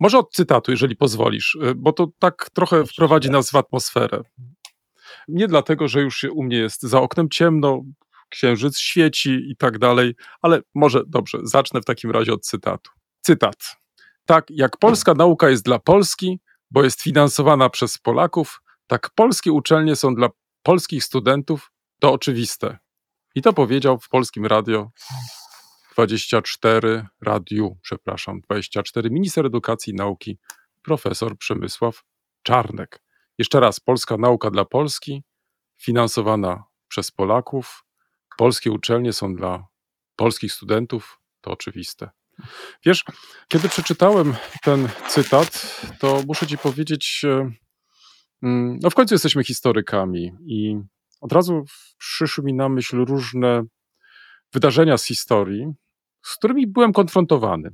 [0.00, 4.22] Może od cytatu, jeżeli pozwolisz, y, bo to tak trochę wprowadzi nas w atmosferę.
[5.28, 7.82] Nie dlatego, że już się u mnie jest za oknem ciemno,
[8.28, 12.90] księżyc świeci i tak dalej, ale może dobrze, zacznę w takim razie od cytatu.
[13.20, 13.76] Cytat.
[14.26, 19.96] Tak jak polska nauka jest dla Polski, bo jest finansowana przez Polaków, tak polskie uczelnie
[19.96, 20.28] są dla
[20.62, 22.78] polskich studentów, to oczywiste.
[23.34, 24.90] I to powiedział w polskim radio
[25.94, 30.38] 24 radiu, przepraszam, 24 minister edukacji i nauki
[30.82, 32.04] profesor Przemysław
[32.42, 33.02] Czarnek.
[33.38, 35.22] Jeszcze raz, polska nauka dla Polski,
[35.76, 37.83] finansowana przez Polaków,
[38.38, 39.66] polskie uczelnie są dla
[40.16, 42.10] polskich studentów, to oczywiste.
[42.84, 43.04] Wiesz,
[43.48, 47.50] kiedy przeczytałem ten cytat, to muszę ci powiedzieć, e,
[48.42, 50.76] mm, no w końcu jesteśmy historykami i
[51.20, 51.64] od razu
[51.98, 53.62] przyszły mi na myśl różne
[54.52, 55.66] wydarzenia z historii,
[56.22, 57.70] z którymi byłem konfrontowany.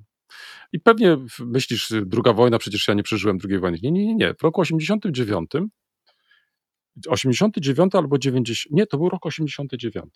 [0.73, 3.79] I pewnie myślisz, druga wojna, przecież ja nie przeżyłem drugiej wojny.
[3.83, 4.35] Nie, nie, nie.
[4.35, 5.51] W roku 89,
[7.09, 10.15] 89 albo 90, nie, to był rok 89,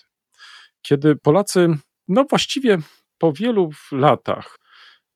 [0.83, 1.69] kiedy Polacy,
[2.09, 2.79] no właściwie
[3.19, 4.59] po wielu latach,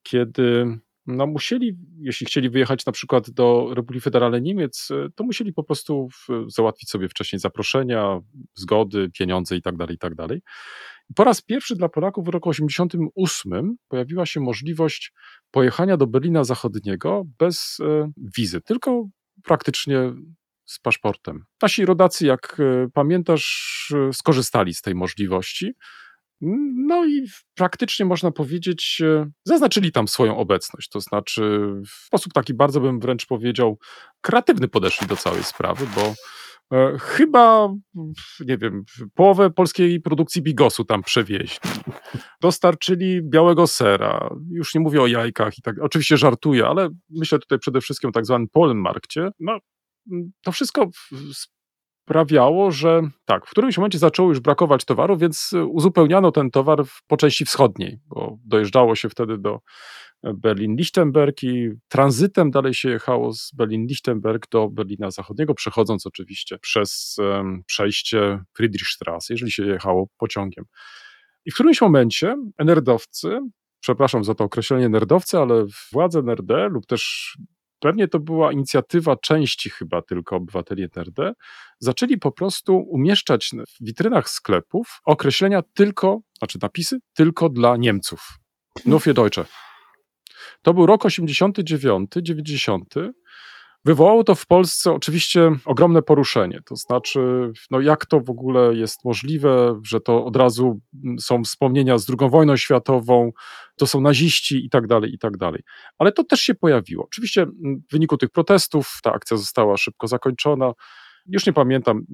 [0.03, 5.63] kiedy no musieli, jeśli chcieli wyjechać na przykład do Republiki Federalnej Niemiec, to musieli po
[5.63, 6.07] prostu
[6.47, 8.19] załatwić sobie wcześniej zaproszenia,
[8.55, 10.13] zgody, pieniądze i tak dalej, i tak.
[11.15, 15.13] Po raz pierwszy dla Polaków w roku 88 pojawiła się możliwość
[15.51, 19.07] pojechania do Berlina Zachodniego bez e, wizy, tylko
[19.43, 20.13] praktycznie
[20.69, 21.45] z paszportem.
[21.61, 25.71] Nasi rodacy, jak e, pamiętasz, e, skorzystali z tej możliwości.
[26.87, 29.01] No i praktycznie można powiedzieć,
[29.43, 30.89] zaznaczyli tam swoją obecność.
[30.89, 33.79] To znaczy, w sposób taki bardzo bym wręcz powiedział,
[34.21, 36.13] kreatywny podeszli do całej sprawy, bo
[36.73, 37.73] E, chyba,
[38.39, 41.59] nie wiem, połowę polskiej produkcji bigosu tam przewieźli.
[42.41, 44.29] Dostarczyli białego sera.
[44.51, 45.75] Już nie mówię o jajkach i tak.
[45.81, 49.29] Oczywiście żartuję, ale myślę tutaj przede wszystkim o tak zwanym Polenmarkcie.
[49.39, 49.57] No,
[50.43, 50.89] to wszystko
[52.09, 57.17] sprawiało, że tak, w którymś momencie zaczęło już brakować towaru, więc uzupełniano ten towar po
[57.17, 59.59] części wschodniej, bo dojeżdżało się wtedy do
[60.23, 67.63] Berlin-Lichtenberg i tranzytem dalej się jechało z Berlin-Lichtenberg do Berlina Zachodniego, przechodząc oczywiście przez um,
[67.65, 70.65] przejście Friedrichstraße, jeżeli się jechało pociągiem.
[71.45, 73.39] I w którymś momencie nerdowcy,
[73.79, 77.33] przepraszam za to określenie nerdowcy, ale władze NRD lub też
[77.79, 81.33] pewnie to była inicjatywa części chyba tylko obywateli NRD,
[81.79, 88.37] zaczęli po prostu umieszczać w witrynach sklepów określenia tylko, znaczy napisy tylko dla Niemców.
[88.85, 89.45] Nufie Deutsche.
[90.61, 92.93] To był rok 89, 90.
[93.85, 96.59] Wywołało to w Polsce oczywiście ogromne poruszenie.
[96.65, 100.79] To znaczy, no jak to w ogóle jest możliwe, że to od razu
[101.19, 103.31] są wspomnienia z II wojną światową,
[103.77, 105.61] to są naziści i tak dalej, i tak dalej.
[105.97, 107.03] Ale to też się pojawiło.
[107.03, 110.71] Oczywiście w wyniku tych protestów ta akcja została szybko zakończona.
[111.25, 112.05] Już nie pamiętam,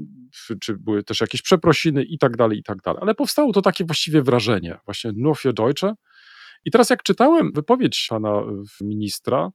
[0.62, 3.00] czy były też jakieś przeprosiny i tak dalej, i tak dalej.
[3.02, 5.94] Ale powstało to takie właściwie wrażenie, właśnie nur für Deutsche,
[6.66, 8.42] i teraz jak czytałem wypowiedź pana
[8.82, 9.52] ministra,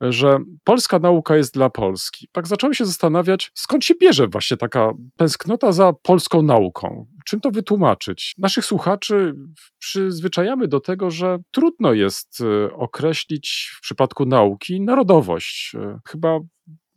[0.00, 2.28] że polska nauka jest dla Polski.
[2.32, 7.06] Tak zacząłem się zastanawiać, skąd się bierze właśnie taka tęsknota za polską nauką.
[7.26, 8.34] Czym to wytłumaczyć?
[8.38, 9.34] Naszych słuchaczy
[9.78, 15.72] przyzwyczajamy do tego, że trudno jest e, określić w przypadku nauki narodowość.
[15.74, 16.38] E, chyba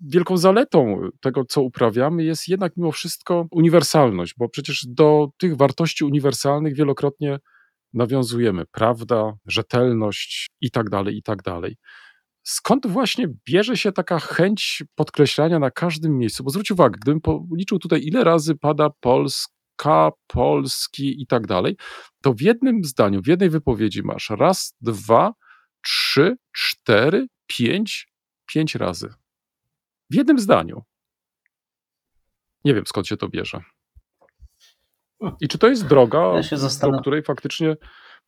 [0.01, 6.03] wielką zaletą tego, co uprawiamy, jest jednak mimo wszystko uniwersalność, bo przecież do tych wartości
[6.03, 7.39] uniwersalnych wielokrotnie
[7.93, 11.77] nawiązujemy, prawda, rzetelność i tak dalej, i tak dalej.
[12.49, 16.43] Skąd właśnie bierze się taka chęć podkreślania na każdym miejscu?
[16.43, 21.77] Bo zwróć uwagę, gdybym policzył tutaj, ile razy pada Polska, Polski i tak dalej,
[22.21, 25.33] to w jednym zdaniu, w jednej wypowiedzi masz raz, dwa,
[25.81, 28.07] trzy, cztery, pięć,
[28.45, 29.13] pięć razy.
[30.09, 30.83] W jednym zdaniu.
[32.65, 33.62] Nie wiem skąd się to bierze.
[35.41, 36.33] I czy to jest droga,
[36.81, 37.75] ja do której faktycznie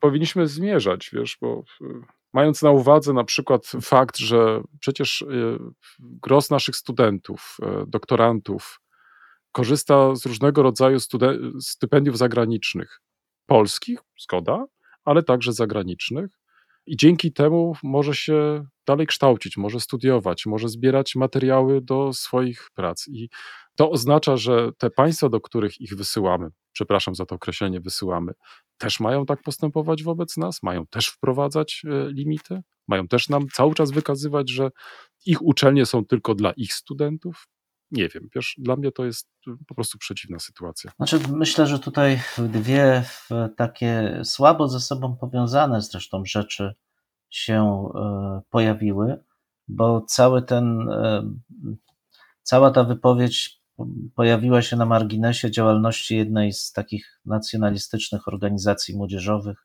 [0.01, 1.85] powinniśmy zmierzać, wiesz, bo y,
[2.33, 5.57] mając na uwadze na przykład fakt, że przecież y,
[5.99, 8.81] gros naszych studentów, y, doktorantów
[9.51, 10.97] korzysta z różnego rodzaju
[11.61, 13.01] stypendiów zagranicznych,
[13.45, 14.65] polskich, zgoda,
[15.05, 16.41] ale także zagranicznych,
[16.85, 23.07] i dzięki temu może się dalej kształcić, może studiować, może zbierać materiały do swoich prac.
[23.07, 23.29] I
[23.81, 28.31] to oznacza, że te państwa, do których ich wysyłamy, przepraszam za to określenie, wysyłamy,
[28.77, 33.73] też mają tak postępować wobec nas, mają też wprowadzać e, limity, mają też nam cały
[33.73, 34.69] czas wykazywać, że
[35.25, 37.47] ich uczelnie są tylko dla ich studentów.
[37.91, 40.91] Nie wiem, wiesz, dla mnie to jest e, po prostu przeciwna sytuacja.
[40.97, 43.03] Znaczy, myślę, że tutaj dwie
[43.57, 46.75] takie słabo ze sobą powiązane zresztą rzeczy
[47.29, 49.23] się e, pojawiły,
[49.67, 50.87] bo cały ten,
[52.43, 53.60] cała ta wypowiedź
[54.15, 59.57] pojawiła się na marginesie działalności jednej z takich nacjonalistycznych organizacji młodzieżowych,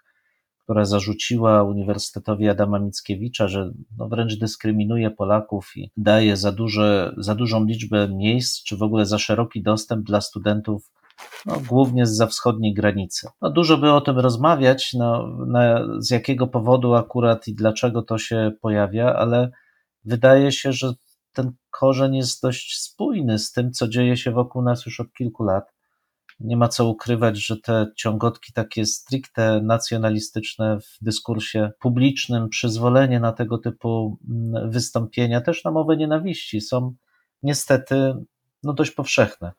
[0.67, 7.35] która zarzuciła Uniwersytetowi Adama Mickiewicza, że no wręcz dyskryminuje Polaków i daje za, duże, za
[7.35, 10.91] dużą liczbę miejsc, czy w ogóle za szeroki dostęp dla studentów,
[11.47, 13.29] no, głównie z za wschodniej granicy.
[13.43, 18.19] No, dużo by o tym rozmawiać, no, na, z jakiego powodu akurat i dlaczego to
[18.19, 19.51] się pojawia, ale
[20.05, 20.93] wydaje się, że
[21.37, 25.45] ten korzeń jest dość spójny z tym, co dzieje się wokół nas już od kilku
[25.45, 25.73] lat.
[26.41, 33.33] Nie ma co ukrywać, że te ciągotki takie stricte nacjonalistyczne w dyskursie publicznym, przyzwolenie na
[33.33, 36.95] tego typu mm, wystąpienia, też na mowę nienawiści, są
[37.43, 38.15] niestety
[38.63, 39.53] no, dość powszechne.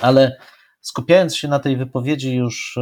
[0.00, 0.36] Ale
[0.80, 2.78] skupiając się na tej wypowiedzi już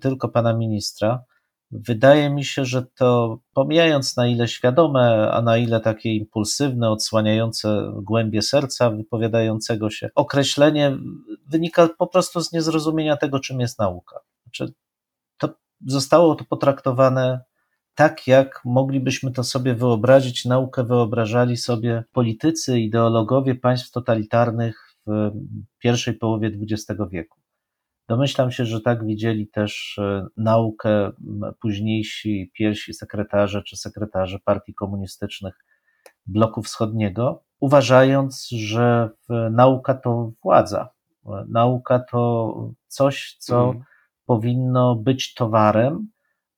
[0.00, 1.24] tylko pana ministra,
[1.72, 7.92] Wydaje mi się, że to pomijając na ile świadome, a na ile takie impulsywne, odsłaniające
[7.96, 10.96] głębie serca wypowiadającego się, określenie
[11.46, 14.20] wynika po prostu z niezrozumienia tego, czym jest nauka.
[14.42, 14.72] Znaczy,
[15.38, 15.48] to
[15.86, 17.40] zostało to potraktowane
[17.94, 20.44] tak, jak moglibyśmy to sobie wyobrazić.
[20.44, 25.32] Naukę wyobrażali sobie politycy, ideologowie państw totalitarnych w
[25.78, 27.41] pierwszej połowie XX wieku.
[28.08, 31.12] Domyślam się, że tak widzieli też e, naukę
[31.60, 35.54] późniejsi pierwsi sekretarze czy sekretarze partii komunistycznych
[36.26, 39.10] bloku wschodniego, uważając, że
[39.50, 40.88] nauka to władza.
[41.48, 42.54] Nauka to
[42.86, 43.82] coś, co mm.
[44.26, 46.08] powinno być towarem,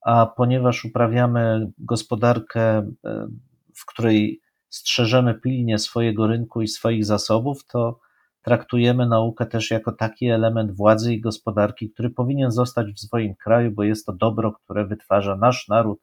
[0.05, 3.27] a ponieważ uprawiamy gospodarkę, e,
[3.75, 8.01] w której strzeżemy pilnie swojego rynku i swoich zasobów, to
[8.45, 13.71] traktujemy naukę też jako taki element władzy i gospodarki, który powinien zostać w swoim kraju,
[13.71, 16.01] bo jest to dobro, które wytwarza nasz naród,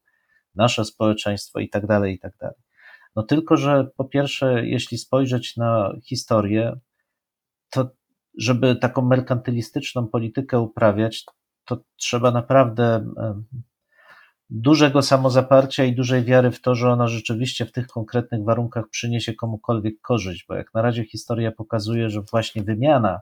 [0.55, 1.87] nasze społeczeństwo itd.
[1.87, 2.31] Tak itd.
[2.39, 2.53] Tak
[3.15, 6.79] no tylko, że po pierwsze, jeśli spojrzeć na historię,
[7.69, 7.89] to
[8.37, 11.25] żeby taką merkantylistyczną politykę uprawiać,
[11.65, 13.05] to trzeba naprawdę
[14.51, 19.33] dużego samozaparcia i dużej wiary w to, że ona rzeczywiście w tych konkretnych warunkach przyniesie
[19.33, 23.19] komukolwiek korzyść, bo jak na razie historia pokazuje, że właśnie wymiana,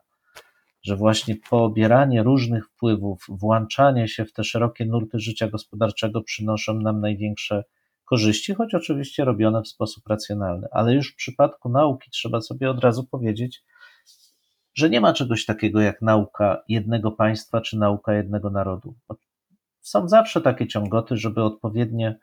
[0.83, 7.01] że właśnie pobieranie różnych wpływów, włączanie się w te szerokie nurty życia gospodarczego przynoszą nam
[7.01, 7.63] największe
[8.05, 10.67] korzyści, choć oczywiście robione w sposób racjonalny.
[10.71, 13.63] Ale już w przypadku nauki trzeba sobie od razu powiedzieć,
[14.73, 18.95] że nie ma czegoś takiego jak nauka jednego państwa czy nauka jednego narodu
[19.81, 22.19] są zawsze takie ciągoty, żeby odpowiednie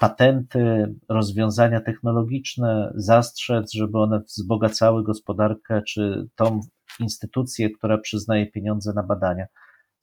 [0.00, 6.60] patenty, rozwiązania technologiczne zastrzec, żeby one wzbogacały gospodarkę czy tą
[7.00, 9.46] instytucję, która przyznaje pieniądze na badania.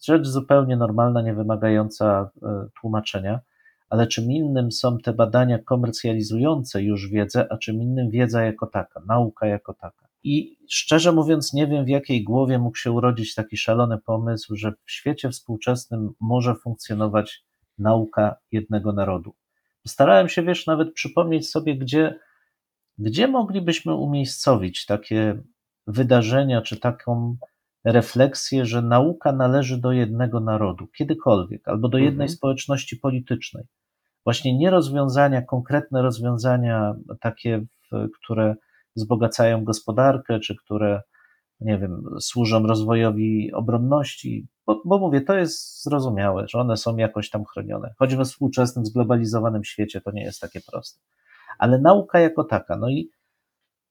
[0.03, 3.39] Rzecz zupełnie normalna, nie wymagająca e, tłumaczenia,
[3.89, 9.01] ale czym innym są te badania komercjalizujące już wiedzę, a czym innym wiedza jako taka,
[9.07, 10.12] nauka jako taka.
[10.23, 14.71] I szczerze mówiąc, nie wiem w jakiej głowie mógł się urodzić taki szalony pomysł, że
[14.85, 17.43] w świecie współczesnym może funkcjonować
[17.77, 19.35] nauka jednego narodu.
[19.87, 22.19] Starałem się, wiesz, nawet przypomnieć sobie, gdzie,
[22.97, 25.43] gdzie moglibyśmy umiejscowić takie
[25.87, 27.37] wydarzenia, czy taką
[27.83, 32.29] refleksję, że nauka należy do jednego narodu, kiedykolwiek, albo do jednej mhm.
[32.29, 33.63] społeczności politycznej.
[34.23, 37.65] Właśnie nie rozwiązania, konkretne rozwiązania, takie,
[38.21, 38.55] które
[38.95, 41.01] wzbogacają gospodarkę, czy które,
[41.59, 47.29] nie wiem, służą rozwojowi obronności, bo, bo mówię, to jest zrozumiałe, że one są jakoś
[47.29, 47.93] tam chronione.
[47.99, 50.99] Choć we współczesnym, zglobalizowanym świecie to nie jest takie proste.
[51.57, 53.09] Ale nauka jako taka, no i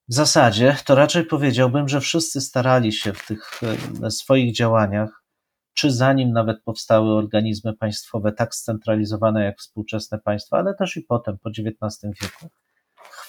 [0.07, 3.61] w zasadzie to raczej powiedziałbym, że wszyscy starali się w tych
[4.09, 5.23] swoich działaniach,
[5.73, 11.37] czy zanim nawet powstały organizmy państwowe tak scentralizowane jak współczesne państwa, ale też i potem,
[11.37, 12.49] po XIX wieku,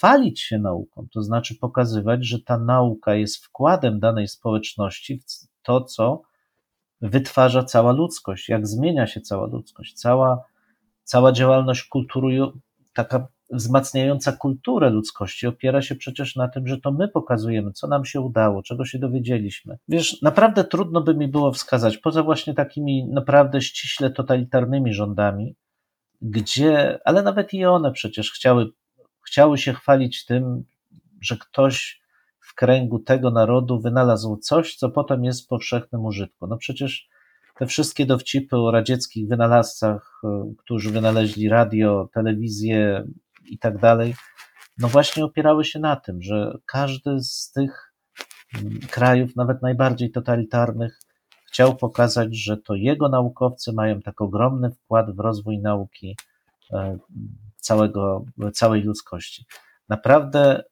[0.04, 5.80] chwalić się nauką, to znaczy pokazywać, że ta nauka jest wkładem danej społeczności w to,
[5.80, 6.22] co
[7.00, 10.44] wytwarza cała ludzkość, jak zmienia się cała ludzkość, cała,
[11.02, 12.38] cała działalność kultury,
[12.94, 18.04] taka wzmacniająca kulturę ludzkości opiera się przecież na tym, że to my pokazujemy, co nam
[18.04, 19.78] się udało, czego się dowiedzieliśmy.
[19.88, 25.54] Wiesz, naprawdę trudno by mi było wskazać, poza właśnie takimi naprawdę ściśle totalitarnymi rządami,
[26.22, 28.70] gdzie, ale nawet i one przecież chciały
[29.26, 30.64] chciały się chwalić tym,
[31.20, 32.02] że ktoś
[32.40, 36.46] w kręgu tego narodu wynalazł coś, co potem jest w powszechnym użytku.
[36.46, 37.08] No przecież
[37.54, 43.04] te wszystkie dowcipy o radzieckich wynalazcach, e, którzy wynaleźli radio, telewizję
[43.44, 44.14] i tak dalej,
[44.78, 47.94] no właśnie opierały się na tym, że każdy z tych
[48.54, 50.98] mm, krajów, nawet najbardziej totalitarnych,
[51.46, 56.16] chciał pokazać, że to jego naukowcy mają tak ogromny wkład w rozwój nauki
[56.72, 56.98] e,
[57.64, 59.44] całego, całej ludzkości.
[59.88, 60.62] Naprawdę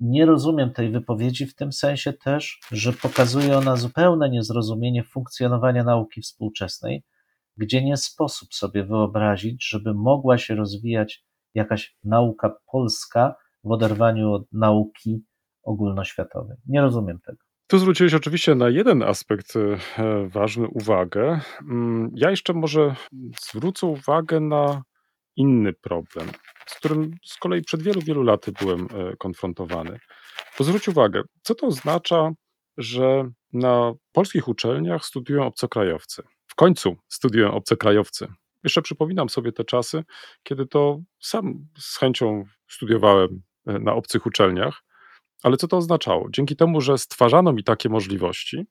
[0.00, 6.22] nie rozumiem tej wypowiedzi w tym sensie też, że pokazuje ona zupełne niezrozumienie funkcjonowania nauki
[6.22, 7.02] współczesnej,
[7.56, 14.52] gdzie nie sposób sobie wyobrazić, żeby mogła się rozwijać jakaś nauka polska w oderwaniu od
[14.52, 15.24] nauki
[15.62, 16.56] ogólnoświatowej.
[16.66, 17.38] Nie rozumiem tego.
[17.66, 21.40] Tu zwróciłeś oczywiście na jeden aspekt e, ważny uwagę.
[21.62, 22.94] Mm, ja jeszcze może
[23.40, 24.82] zwrócę uwagę na
[25.36, 26.30] inny problem,
[26.66, 29.98] z którym z kolei przed wielu, wielu laty byłem e, konfrontowany.
[30.56, 32.30] To zwróć uwagę, co to oznacza,
[32.76, 36.22] że na polskich uczelniach studiują obcokrajowcy.
[36.46, 38.26] W końcu studiują obcokrajowcy.
[38.64, 40.04] Jeszcze przypominam sobie te czasy,
[40.42, 44.82] kiedy to sam z chęcią studiowałem e, na obcych uczelniach,
[45.42, 46.28] ale co to oznaczało?
[46.30, 48.66] Dzięki temu, że stwarzano mi takie możliwości,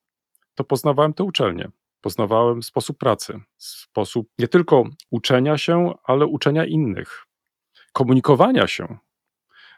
[0.55, 1.69] to poznawałem te uczelnie.
[2.01, 7.25] Poznawałem sposób pracy, sposób nie tylko uczenia się, ale uczenia innych,
[7.93, 8.97] komunikowania się.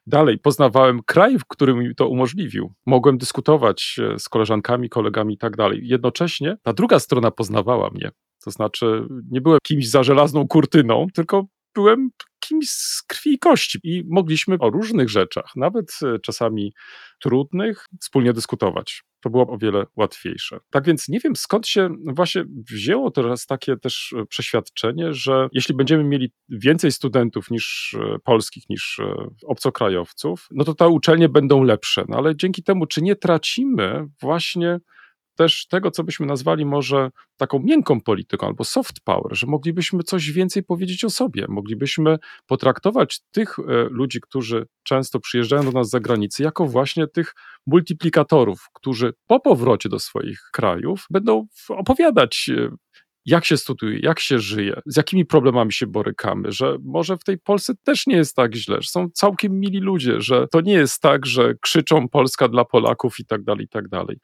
[0.08, 2.74] Dalej, poznawałem kraj, w którym mi to umożliwił.
[2.86, 5.82] Mogłem dyskutować e, z koleżankami, kolegami i tak dalej.
[5.84, 8.12] Jednocześnie ta druga strona poznawała mnie.
[8.44, 11.46] To znaczy, nie byłem kimś za żelazną kurtyną, tylko
[11.76, 12.10] byłem
[12.40, 16.74] kimś z krwi i kości i mogliśmy o różnych rzeczach, nawet e, czasami
[17.20, 19.04] trudnych, wspólnie dyskutować.
[19.24, 20.58] To było o wiele łatwiejsze.
[20.72, 25.76] Tak więc nie wiem skąd się właśnie wzięło teraz takie też e, przeświadczenie, że jeśli
[25.76, 29.02] będziemy mieli więcej studentów niż e, polskich, niż
[29.48, 32.06] obcokrajowców, no to te uczelnie będą lepsze.
[32.08, 34.80] No ale dzięki temu, czy nie tracimy właśnie
[35.36, 40.32] też tego, co byśmy nazwali może taką miękką polityką albo soft power, że moglibyśmy coś
[40.32, 42.18] więcej powiedzieć o sobie, moglibyśmy
[42.48, 47.34] potraktować tych e, ludzi, którzy często przyjeżdżają do nas z zagranicy, jako właśnie tych
[47.68, 52.70] multiplikatorów, którzy po powrocie do swoich krajów będą opowiadać e,
[53.26, 57.38] jak się studiuje, jak się żyje, z jakimi problemami się borykamy, że może w tej
[57.38, 61.02] Polsce też nie jest tak źle, że są całkiem mili ludzie, że to nie jest
[61.02, 64.18] tak, że krzyczą Polska dla Polaków i tak dalej, i tak dalej.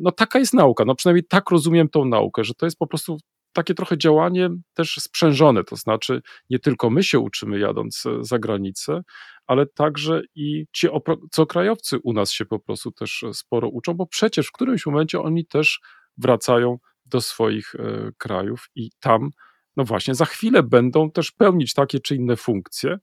[0.00, 3.18] No taka jest nauka, no przynajmniej tak rozumiem tą naukę, że to jest po prostu
[3.52, 8.38] takie trochę działanie też sprzężone, to znaczy nie tylko my się uczymy jadąc e, za
[8.38, 9.02] granicę,
[9.46, 14.06] ale także i ci obcokrajowcy u nas się po prostu też e, sporo uczą, bo
[14.06, 15.80] przecież w którymś momencie oni też
[16.16, 16.78] wracają
[17.08, 19.30] do swoich e, krajów i tam,
[19.76, 22.98] no właśnie, za chwilę będą też pełnić takie czy inne funkcje.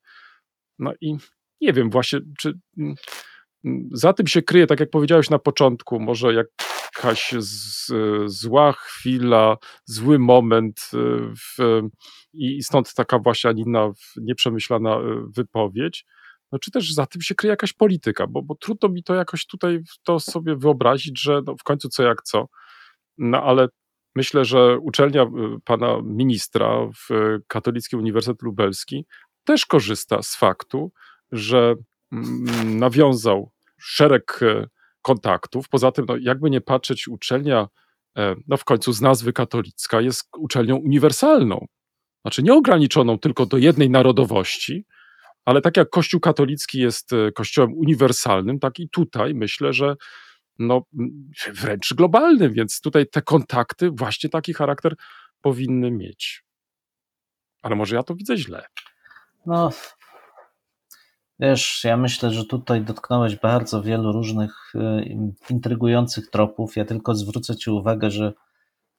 [0.79, 1.17] No i
[1.61, 2.95] nie wiem właśnie, czy mm,
[3.65, 7.91] mm, za tym się kryje, tak jak powiedziałeś na początku, może jakaś z,
[8.25, 10.97] zła chwila, zły moment e,
[11.35, 11.81] w,
[12.33, 16.05] i stąd taka właśnie, inna nieprzemyślana e, wypowiedź.
[16.51, 19.45] No, czy też za tym się kryje jakaś polityka, bo, bo trudno mi to jakoś
[19.45, 22.47] tutaj to sobie wyobrazić, że no w końcu co jak co.
[23.17, 23.67] No ale
[24.15, 25.27] Myślę, że uczelnia y,
[25.65, 26.69] pana ministra
[27.09, 29.05] w Katolicki Uniwersytet Lubelski
[29.43, 30.91] też korzysta z faktu,
[31.31, 31.75] że
[32.11, 34.67] mm, nawiązał szereg e,
[35.01, 35.69] kontaktów.
[35.69, 37.67] Poza tym, no, jakby nie patrzeć, uczelnia,
[38.17, 41.65] e, no w końcu z nazwy katolicka, jest uczelnią uniwersalną.
[42.21, 44.85] Znaczy nieograniczoną tylko do jednej narodowości,
[45.45, 49.95] ale tak jak Kościół katolicki jest kościołem uniwersalnym, tak i tutaj myślę, że
[50.59, 50.81] no,
[51.53, 54.95] wręcz globalnym, więc tutaj te kontakty właśnie taki charakter
[55.41, 56.43] powinny mieć.
[57.61, 58.65] Ale może ja to widzę źle.
[59.45, 59.69] No,
[61.39, 65.03] wiesz, ja myślę, że tutaj dotknąłeś bardzo wielu różnych e,
[65.49, 66.75] intrygujących tropów.
[66.75, 68.33] Ja tylko zwrócę Ci uwagę, że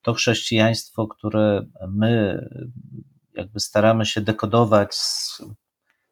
[0.03, 2.41] to chrześcijaństwo, które my
[3.35, 5.43] jakby staramy się dekodować z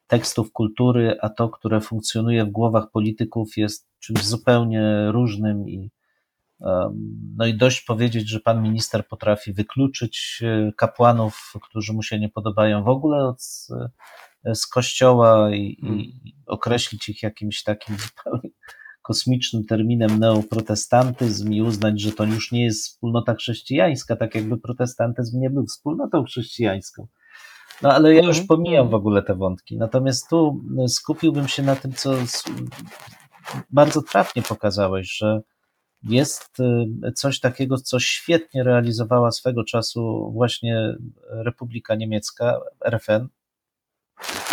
[0.07, 5.91] tekstów kultury, a to, które funkcjonuje w głowach polityków, jest czymś zupełnie różnym i
[7.37, 12.29] no i dość powiedzieć, że pan minister potrafi wykluczyć e, kapłanów, którzy mu się nie
[12.29, 13.39] podobają w ogóle od,
[14.45, 16.03] e, z kościoła i, i hmm.
[16.47, 18.51] określić ich jakimś takim zupełnie
[19.03, 25.41] kosmicznym terminem neoprotestantyzm i uznać, że to już nie jest wspólnota chrześcijańska, tak jakby protestantyzm
[25.41, 27.07] nie był wspólnotą chrześcijańską.
[27.83, 28.47] No ale ja już mhm.
[28.47, 29.77] pomijam w ogóle te wątki.
[29.77, 32.15] Natomiast tu e, skupiłbym się na tym, co
[33.71, 35.41] bardzo trafnie pokazałeś, że
[36.03, 40.97] jest e, coś takiego, co świetnie realizowała swego czasu właśnie
[41.29, 43.29] Republika Niemiecka, RFN.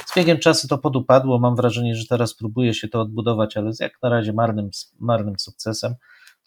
[0.05, 1.39] Z biegiem czasu to podupadło.
[1.39, 4.69] Mam wrażenie, że teraz próbuje się to odbudować, ale z jak na razie marnym,
[4.99, 5.95] marnym sukcesem.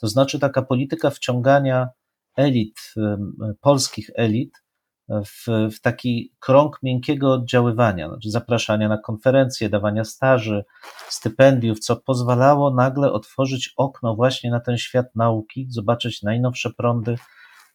[0.01, 1.89] To znaczy taka polityka wciągania
[2.37, 3.17] elit, e,
[3.61, 4.64] polskich elit
[5.09, 10.65] w, w taki krąg miękkiego oddziaływania, znaczy zapraszania na konferencje, dawania staży,
[11.09, 17.19] stypendiów, co pozwalało nagle otworzyć okno właśnie na ten świat nauki, zobaczyć najnowsze prądy,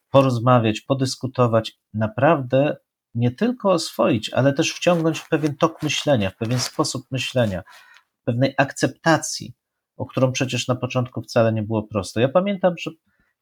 [0.10, 2.78] porozmawiać, podyskutować, naprawdę
[3.16, 7.64] nie tylko oswoić, ale też wciągnąć w pewien tok myślenia, w pewien sposób myślenia,
[8.24, 9.54] pewnej akceptacji,
[9.98, 12.20] o którą przecież na początku wcale nie było prosto.
[12.20, 12.92] Ja pamiętam, że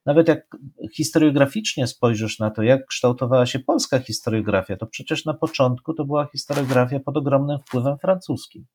[0.07, 0.57] nawet jak
[0.93, 6.27] historiograficznie spojrzysz na to, jak kształtowała się polska historiografia, to przecież na początku to była
[6.31, 8.65] historiografia pod ogromnym wpływem francuskim.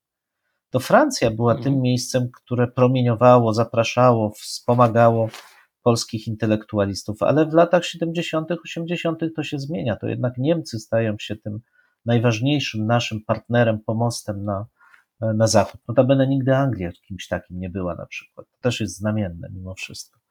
[0.69, 1.81] To Francja była tym mhm.
[1.81, 5.29] miejscem, które promieniowało, zapraszało, wspomagało
[5.83, 9.19] polskich intelektualistów, ale w latach 70., 80.
[9.35, 9.95] to się zmienia.
[9.95, 11.59] To jednak Niemcy stają się tym
[12.05, 14.65] najważniejszym naszym partnerem, pomostem na,
[15.21, 15.81] na zachód.
[15.87, 18.47] Notabene nigdy Anglia kimś takim nie była na przykład.
[18.51, 20.22] To też jest znamienne mimo wszystko.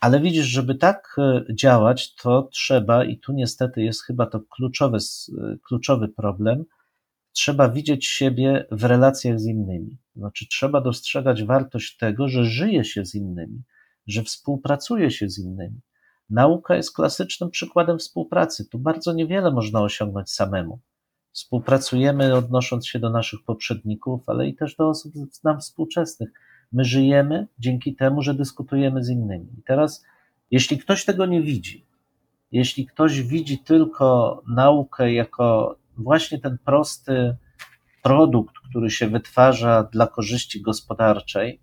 [0.00, 4.98] Ale widzisz, żeby tak e, działać, to trzeba, i tu niestety jest chyba to kluczowy,
[4.98, 6.64] e, kluczowy problem,
[7.32, 9.96] trzeba widzieć siebie w relacjach z innymi.
[10.16, 13.62] Znaczy, trzeba dostrzegać wartość tego, że żyje się z innymi,
[14.06, 15.80] że współpracuje się z innymi,
[16.30, 18.68] Nauka jest klasycznym przykładem współpracy.
[18.68, 20.80] Tu bardzo niewiele można osiągnąć samemu.
[21.32, 25.12] Współpracujemy odnosząc się do naszych poprzedników, ale i też do osób
[25.44, 26.30] nam współczesnych.
[26.72, 29.46] My żyjemy dzięki temu, że dyskutujemy z innymi.
[29.58, 30.04] I teraz,
[30.50, 31.86] jeśli ktoś tego nie widzi,
[32.52, 37.36] jeśli ktoś widzi tylko naukę jako właśnie ten prosty
[38.02, 41.60] produkt, który się wytwarza dla korzyści gospodarczej,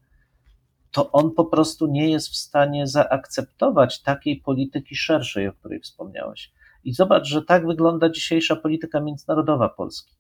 [0.92, 6.52] to on po prostu nie jest w stanie zaakceptować takiej polityki szerszej, o której wspomniałeś.
[6.84, 10.16] I zobacz, że tak wygląda dzisiejsza polityka międzynarodowa Polski.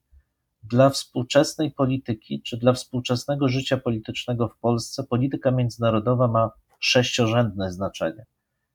[0.73, 8.25] Dla współczesnej polityki, czy dla współczesnego życia politycznego w Polsce, polityka międzynarodowa ma sześciorzędne znaczenie.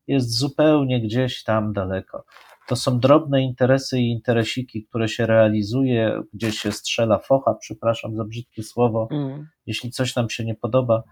[0.06, 2.24] Jest zupełnie gdzieś tam daleko.
[2.68, 8.24] To są drobne interesy i interesiki, które się realizuje, gdzie się strzela focha, przepraszam za
[8.24, 9.48] brzydkie słowo, Mm.
[9.66, 11.02] jeśli coś nam się nie podoba.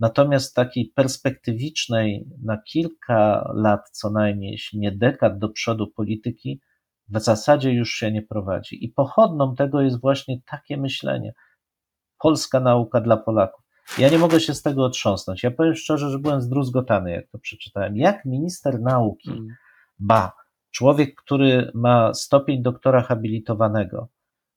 [0.00, 6.60] Natomiast takiej perspektywicznej na kilka lat co najmniej, jeśli nie dekad do przodu polityki,
[7.08, 8.84] w zasadzie już się nie prowadzi.
[8.84, 11.32] I pochodną tego jest właśnie takie myślenie.
[12.18, 13.64] Polska nauka dla Polaków.
[13.98, 15.42] Ja nie mogę się z tego otrząsnąć.
[15.42, 17.96] Ja powiem szczerze, że byłem zdruzgotany, jak to przeczytałem.
[17.96, 19.48] Jak minister nauki, Mm.
[19.98, 20.32] ba,
[20.70, 24.08] człowiek, który ma stopień doktora habilitowanego,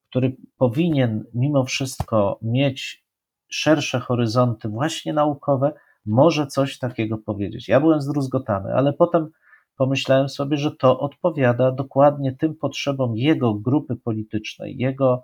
[0.09, 3.05] który powinien mimo wszystko mieć
[3.49, 5.73] szersze horyzonty, właśnie naukowe,
[6.05, 7.67] może coś takiego powiedzieć.
[7.67, 9.29] Ja byłem zdruzgotany, ale potem
[9.77, 15.23] pomyślałem sobie, że to odpowiada dokładnie tym potrzebom jego grupy politycznej, jego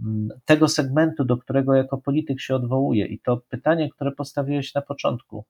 [0.00, 3.06] mm, tego segmentu, do którego jako polityk się odwołuje.
[3.06, 5.46] I to pytanie, które postawiłeś na początku,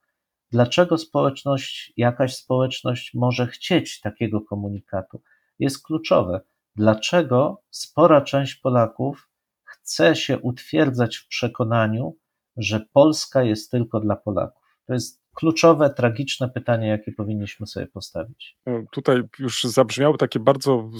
[0.50, 5.22] dlaczego społeczność, jakaś społeczność może chcieć takiego komunikatu,
[5.58, 6.40] jest kluczowe.
[6.76, 9.28] Dlaczego spora część Polaków
[9.64, 12.16] chce się utwierdzać w przekonaniu,
[12.56, 14.62] że Polska jest tylko dla Polaków?
[14.86, 18.56] To jest kluczowe, tragiczne pytanie, jakie powinniśmy sobie postawić.
[18.66, 20.90] E, Tutaj już zabrzmiały takie bardzo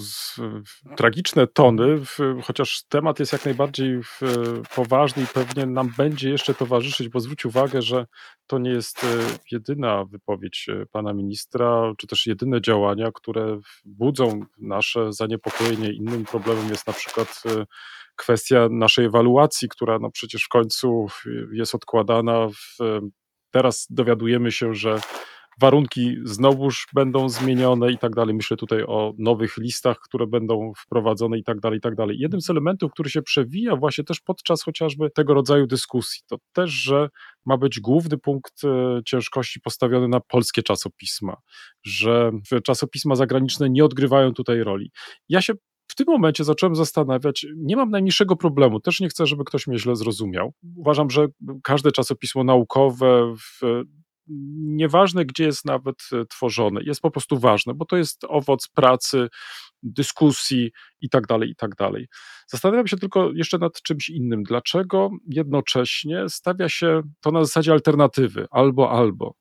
[0.96, 2.00] tragiczne tony,
[2.44, 4.00] chociaż temat jest jak najbardziej
[4.74, 8.06] poważny i pewnie nam będzie jeszcze towarzyszyć, bo zwróć uwagę, że
[8.46, 9.06] to nie jest e,
[9.50, 15.92] jedyna wypowiedź e, pana ministra, czy też jedyne działania, które budzą nasze zaniepokojenie.
[15.92, 17.42] Innym problemem jest na przykład
[18.16, 21.06] kwestia naszej ewaluacji, która no przecież w końcu
[21.52, 22.78] jest odkładana w
[23.52, 25.00] Teraz dowiadujemy się, że
[25.60, 28.34] warunki znowuż będą zmienione i tak dalej.
[28.34, 32.18] Myślę tutaj o nowych listach, które będą wprowadzone i tak dalej, i tak dalej.
[32.18, 36.70] Jednym z elementów, który się przewija właśnie też podczas chociażby tego rodzaju dyskusji, to też,
[36.70, 37.08] że
[37.46, 41.36] ma być główny punkt e, ciężkości postawiony na polskie czasopisma,
[41.84, 42.30] że
[42.64, 44.90] czasopisma zagraniczne nie odgrywają tutaj roli.
[45.28, 45.52] Ja się
[45.92, 49.78] w tym momencie zacząłem zastanawiać, nie mam najmniejszego problemu, też nie chcę, żeby ktoś mnie
[49.78, 50.52] źle zrozumiał.
[50.76, 51.26] Uważam, że
[51.62, 53.82] każde czasopismo naukowe, w,
[54.76, 55.96] nieważne gdzie jest nawet
[56.30, 59.28] tworzone, jest po prostu ważne, bo to jest owoc pracy,
[59.82, 60.70] dyskusji
[61.00, 62.06] i tak dalej, i tak dalej.
[62.46, 64.42] Zastanawiam się tylko jeszcze nad czymś innym.
[64.42, 69.34] Dlaczego jednocześnie stawia się to na zasadzie alternatywy albo albo?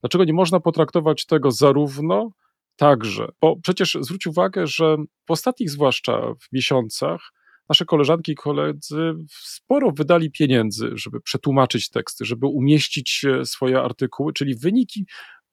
[0.00, 2.30] Dlaczego nie można potraktować tego zarówno
[2.78, 4.96] Także, bo przecież zwróć uwagę, że
[5.28, 7.20] w ostatnich zwłaszcza w miesiącach
[7.68, 14.54] nasze koleżanki i koledzy sporo wydali pieniędzy, żeby przetłumaczyć teksty, żeby umieścić swoje artykuły, czyli
[14.54, 15.06] wyniki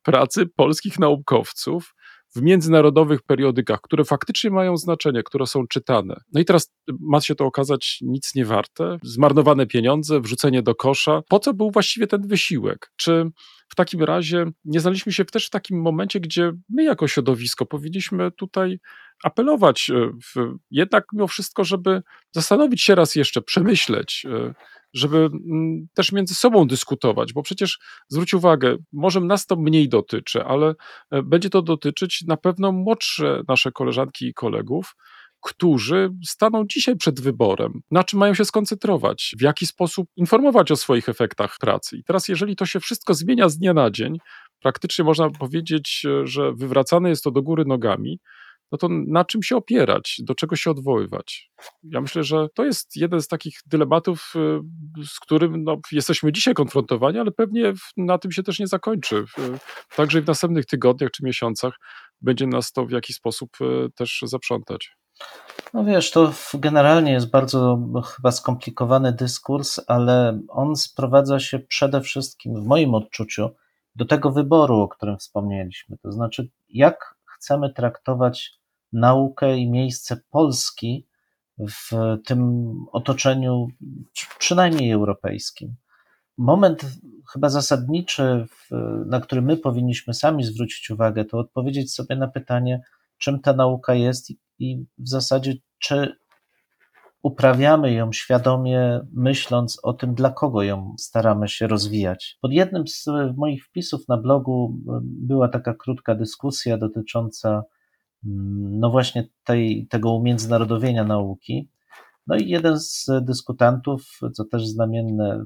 [0.03, 1.95] pracy polskich naukowców
[2.35, 6.15] w międzynarodowych periodykach, które faktycznie mają znaczenie, które są czytane.
[6.33, 11.21] No i teraz ma się to okazać nic nie warte, zmarnowane pieniądze, wrzucenie do kosza.
[11.29, 12.91] Po co był właściwie ten wysiłek?
[12.95, 13.31] Czy
[13.69, 18.31] w takim razie nie znaleźliśmy się też w takim momencie, gdzie my jako środowisko powinniśmy
[18.31, 18.79] tutaj
[19.25, 19.91] apelować
[20.35, 22.01] w, jednak mimo wszystko, żeby
[22.31, 24.25] zastanowić się raz jeszcze, przemyśleć,
[24.93, 25.29] żeby
[25.93, 30.75] też między sobą dyskutować, bo przecież zwróć uwagę, może nas to mniej dotyczy, ale
[31.23, 34.95] będzie to dotyczyć na pewno młodsze nasze koleżanki i kolegów,
[35.41, 40.75] którzy staną dzisiaj przed wyborem, na czym mają się skoncentrować, w jaki sposób informować o
[40.75, 41.97] swoich efektach pracy.
[41.97, 44.17] I teraz, jeżeli to się wszystko zmienia z dnia na dzień,
[44.61, 48.19] praktycznie można powiedzieć, że wywracane jest to do góry nogami,
[48.71, 51.51] no to na czym się opierać, do czego się odwoływać?
[51.83, 54.33] Ja myślę, że to jest jeden z takich dylematów,
[55.05, 59.25] z którym no, jesteśmy dzisiaj konfrontowani, ale pewnie na tym się też nie zakończy.
[59.95, 61.73] Także w następnych tygodniach czy miesiącach
[62.21, 63.49] będzie nas to w jakiś sposób
[63.95, 64.91] też zaprzątać.
[65.73, 67.79] No wiesz, to generalnie jest bardzo
[68.15, 73.49] chyba skomplikowany dyskurs, ale on sprowadza się przede wszystkim, w moim odczuciu,
[73.95, 75.97] do tego wyboru, o którym wspomnieliśmy.
[75.97, 77.14] To znaczy, jak
[77.45, 78.59] chcemy traktować
[78.93, 81.07] naukę i miejsce Polski
[81.59, 83.67] w tym otoczeniu,
[84.39, 85.75] przynajmniej europejskim.
[86.37, 86.85] moment
[87.33, 88.45] chyba zasadniczy,
[89.05, 92.81] na który my powinniśmy sami zwrócić uwagę, to odpowiedzieć sobie na pytanie,
[93.17, 96.17] czym ta nauka jest i w zasadzie, czy
[97.25, 102.37] uprawiamy ją świadomie, myśląc o tym, dla kogo ją staramy się rozwijać.
[102.41, 103.07] Pod jednym z
[103.37, 107.63] moich wpisów na blogu e, była taka krótka dyskusja dotycząca
[108.25, 111.69] mm, no właśnie tej, tego umiędzynarodowienia nauki.
[112.27, 115.45] No i jeden z dyskutantów, co też znamienne,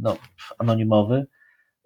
[0.00, 0.16] no,
[0.58, 1.26] anonimowy,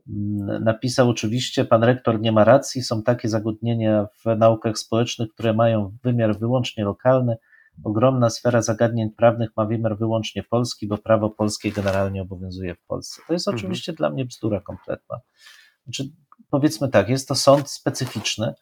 [0.09, 5.55] mm, napisał oczywiście, pan rektor nie ma racji, są takie zagadnienia w naukach społecznych, które
[5.55, 7.37] mają wymiar wyłącznie lokalny,
[7.85, 13.23] ogromna sfera zagadnień prawnych ma wymiar wyłącznie polski, bo prawo polskie generalnie obowiązuje w Polsce.
[13.27, 13.59] To jest Mhm.
[13.59, 15.21] oczywiście dla mnie bzdura kompletna.
[15.85, 16.05] Znaczy,
[16.51, 18.55] powiedzmy tak, jest to sąd specyficzny,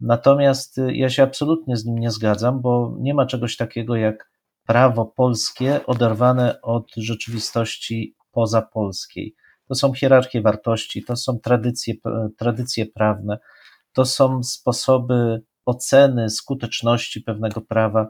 [0.00, 4.32] natomiast y, ja się absolutnie z nim nie zgadzam, bo nie ma czegoś takiego jak
[4.66, 9.34] prawo polskie oderwane od rzeczywistości pozapolskiej.
[9.68, 11.94] To są hierarchie wartości, to są tradycje,
[12.38, 13.38] tradycje prawne,
[13.92, 18.08] to są sposoby oceny skuteczności pewnego prawa.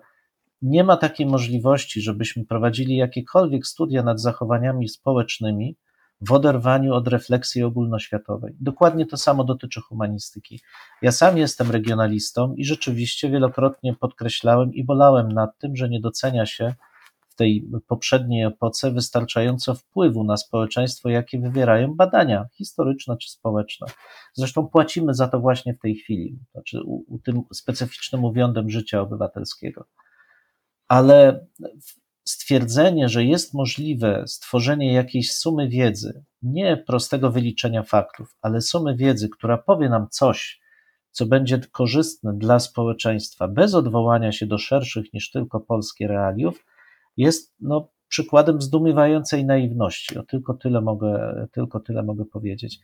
[0.62, 5.76] Nie ma takiej możliwości, żebyśmy prowadzili jakiekolwiek studia nad zachowaniami społecznymi
[6.20, 8.54] w oderwaniu od refleksji ogólnoświatowej.
[8.60, 10.60] Dokładnie to samo dotyczy humanistyki.
[11.02, 16.46] Ja sam jestem regionalistą i rzeczywiście wielokrotnie podkreślałem i bolałem nad tym, że nie docenia
[16.46, 16.74] się
[17.28, 23.86] w tej poprzedniej epoce wystarczająco wpływu na społeczeństwo, jakie wywierają badania historyczne czy społeczne.
[24.34, 29.00] Zresztą płacimy za to właśnie w tej chwili, znaczy u, u tym specyficznym uwiądem życia
[29.00, 29.84] obywatelskiego.
[30.89, 31.47] Ale
[32.24, 39.28] stwierdzenie, że jest możliwe stworzenie jakiejś sumy wiedzy, nie prostego wyliczenia faktów, ale sumy wiedzy,
[39.28, 40.61] która powie nam coś,
[41.11, 46.66] co będzie korzystne dla społeczeństwa, bez odwołania się do szerszych niż tylko polskie realiów,
[47.16, 50.18] jest no, przykładem zdumiewającej naiwności.
[50.18, 52.80] O tylko tyle mogę, tylko tyle mogę powiedzieć.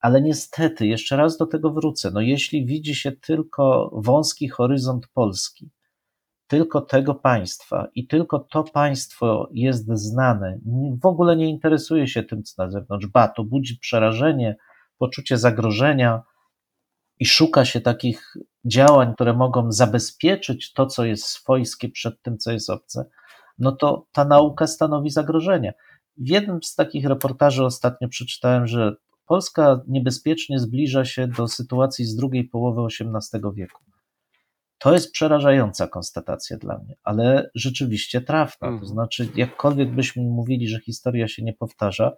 [0.00, 2.10] Ale niestety, jeszcze raz do tego wrócę.
[2.10, 5.70] No, jeśli widzi się tylko wąski horyzont Polski,
[6.48, 10.58] tylko tego państwa i tylko to państwo jest znane,
[11.02, 14.56] w ogóle nie interesuje się tym, co na zewnątrz, ba, to budzi przerażenie,
[14.98, 16.22] poczucie zagrożenia
[17.18, 18.34] i szuka się takich
[18.64, 23.04] działań, które mogą zabezpieczyć to, co jest swojskie przed tym, co jest obce,
[23.58, 25.74] no to ta nauka stanowi zagrożenie.
[26.16, 28.96] W jednym z takich reportaży ostatnio przeczytałem, że
[29.26, 33.87] Polska niebezpiecznie zbliża się do sytuacji z drugiej połowy XVIII wieku.
[34.78, 38.68] To jest przerażająca konstatacja dla mnie, ale rzeczywiście trafna.
[38.68, 38.86] To Mhm.
[38.86, 42.12] znaczy, jakkolwiek byśmy mówili, że historia się nie powtarza,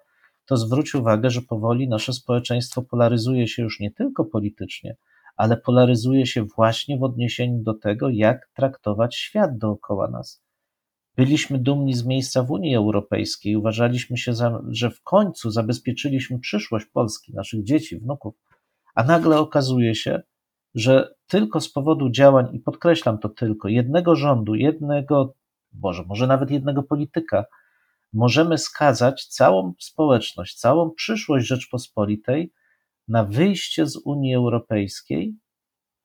[0.45, 4.97] to zwróć uwagę, że powoli nasze społeczeństwo polaryzuje się już nie tylko politycznie,
[5.37, 10.43] ale polaryzuje się właśnie w odniesieniu do tego, jak traktować świat dookoła nas.
[11.17, 16.87] Byliśmy dumni z miejsca w Unii Europejskiej, uważaliśmy się, za, że w końcu zabezpieczyliśmy przyszłość
[16.87, 18.35] Polski, naszych dzieci, wnuków,
[18.95, 20.23] a nagle okazuje się,
[20.75, 25.35] że tylko z powodu działań, i podkreślam to tylko, jednego rządu, jednego,
[25.73, 27.45] Boże, może nawet jednego polityka,
[28.13, 32.53] możemy skazać całą społeczność, całą przyszłość Rzeczpospolitej
[33.09, 35.35] na wyjście z Unii Europejskiej,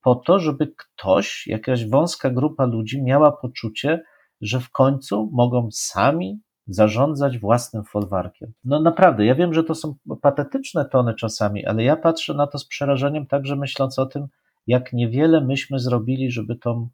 [0.01, 4.03] po to, żeby ktoś, jakaś wąska grupa ludzi miała poczucie,
[4.41, 8.53] że w końcu mogą sami zarządzać własnym folwarkiem.
[8.63, 12.57] No naprawdę, ja wiem, że to są patetyczne tony czasami, ale ja patrzę na to
[12.57, 14.27] z przerażeniem, także myśląc o tym,
[14.67, 16.89] jak niewiele myśmy zrobili, żeby tą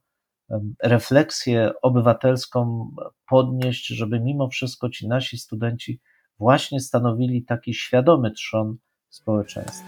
[0.83, 2.91] refleksję obywatelską
[3.29, 5.99] podnieść, żeby mimo wszystko ci nasi studenci
[6.39, 8.77] właśnie stanowili taki świadomy trzon
[9.09, 9.87] społeczeństwa.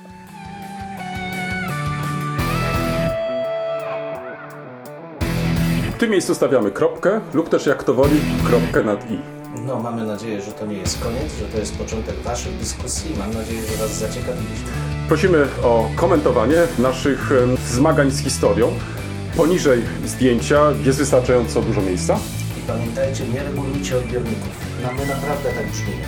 [5.96, 9.43] W tym miejscu stawiamy kropkę, lub też jak to woli, kropkę nad i.
[9.62, 13.16] No, mamy nadzieję, że to nie jest koniec, że to jest początek Waszych dyskusji.
[13.20, 14.70] Mam nadzieję, że Was zaciekawiliśmy.
[15.08, 17.32] Prosimy o komentowanie naszych
[17.72, 18.72] zmagań z historią.
[19.38, 22.20] Poniżej zdjęcia jest wystarczająco dużo miejsca.
[22.58, 24.50] I pamiętajcie, nie regulujcie odbiorników.
[24.84, 26.04] No, my naprawdę tak brzmimy.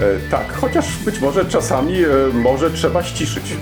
[0.00, 3.44] E, tak, chociaż być może czasami e, może trzeba ściszyć.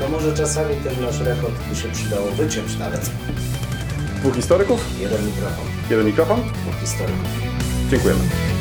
[0.00, 3.10] No może czasami ten nasz rekord by się przydało wyciąć nawet.
[4.20, 6.40] Dwóch historyków, Jeden mikrofon, jeden mikrofon.
[6.40, 7.43] dwóch historyków.
[7.94, 8.53] 见鬼了。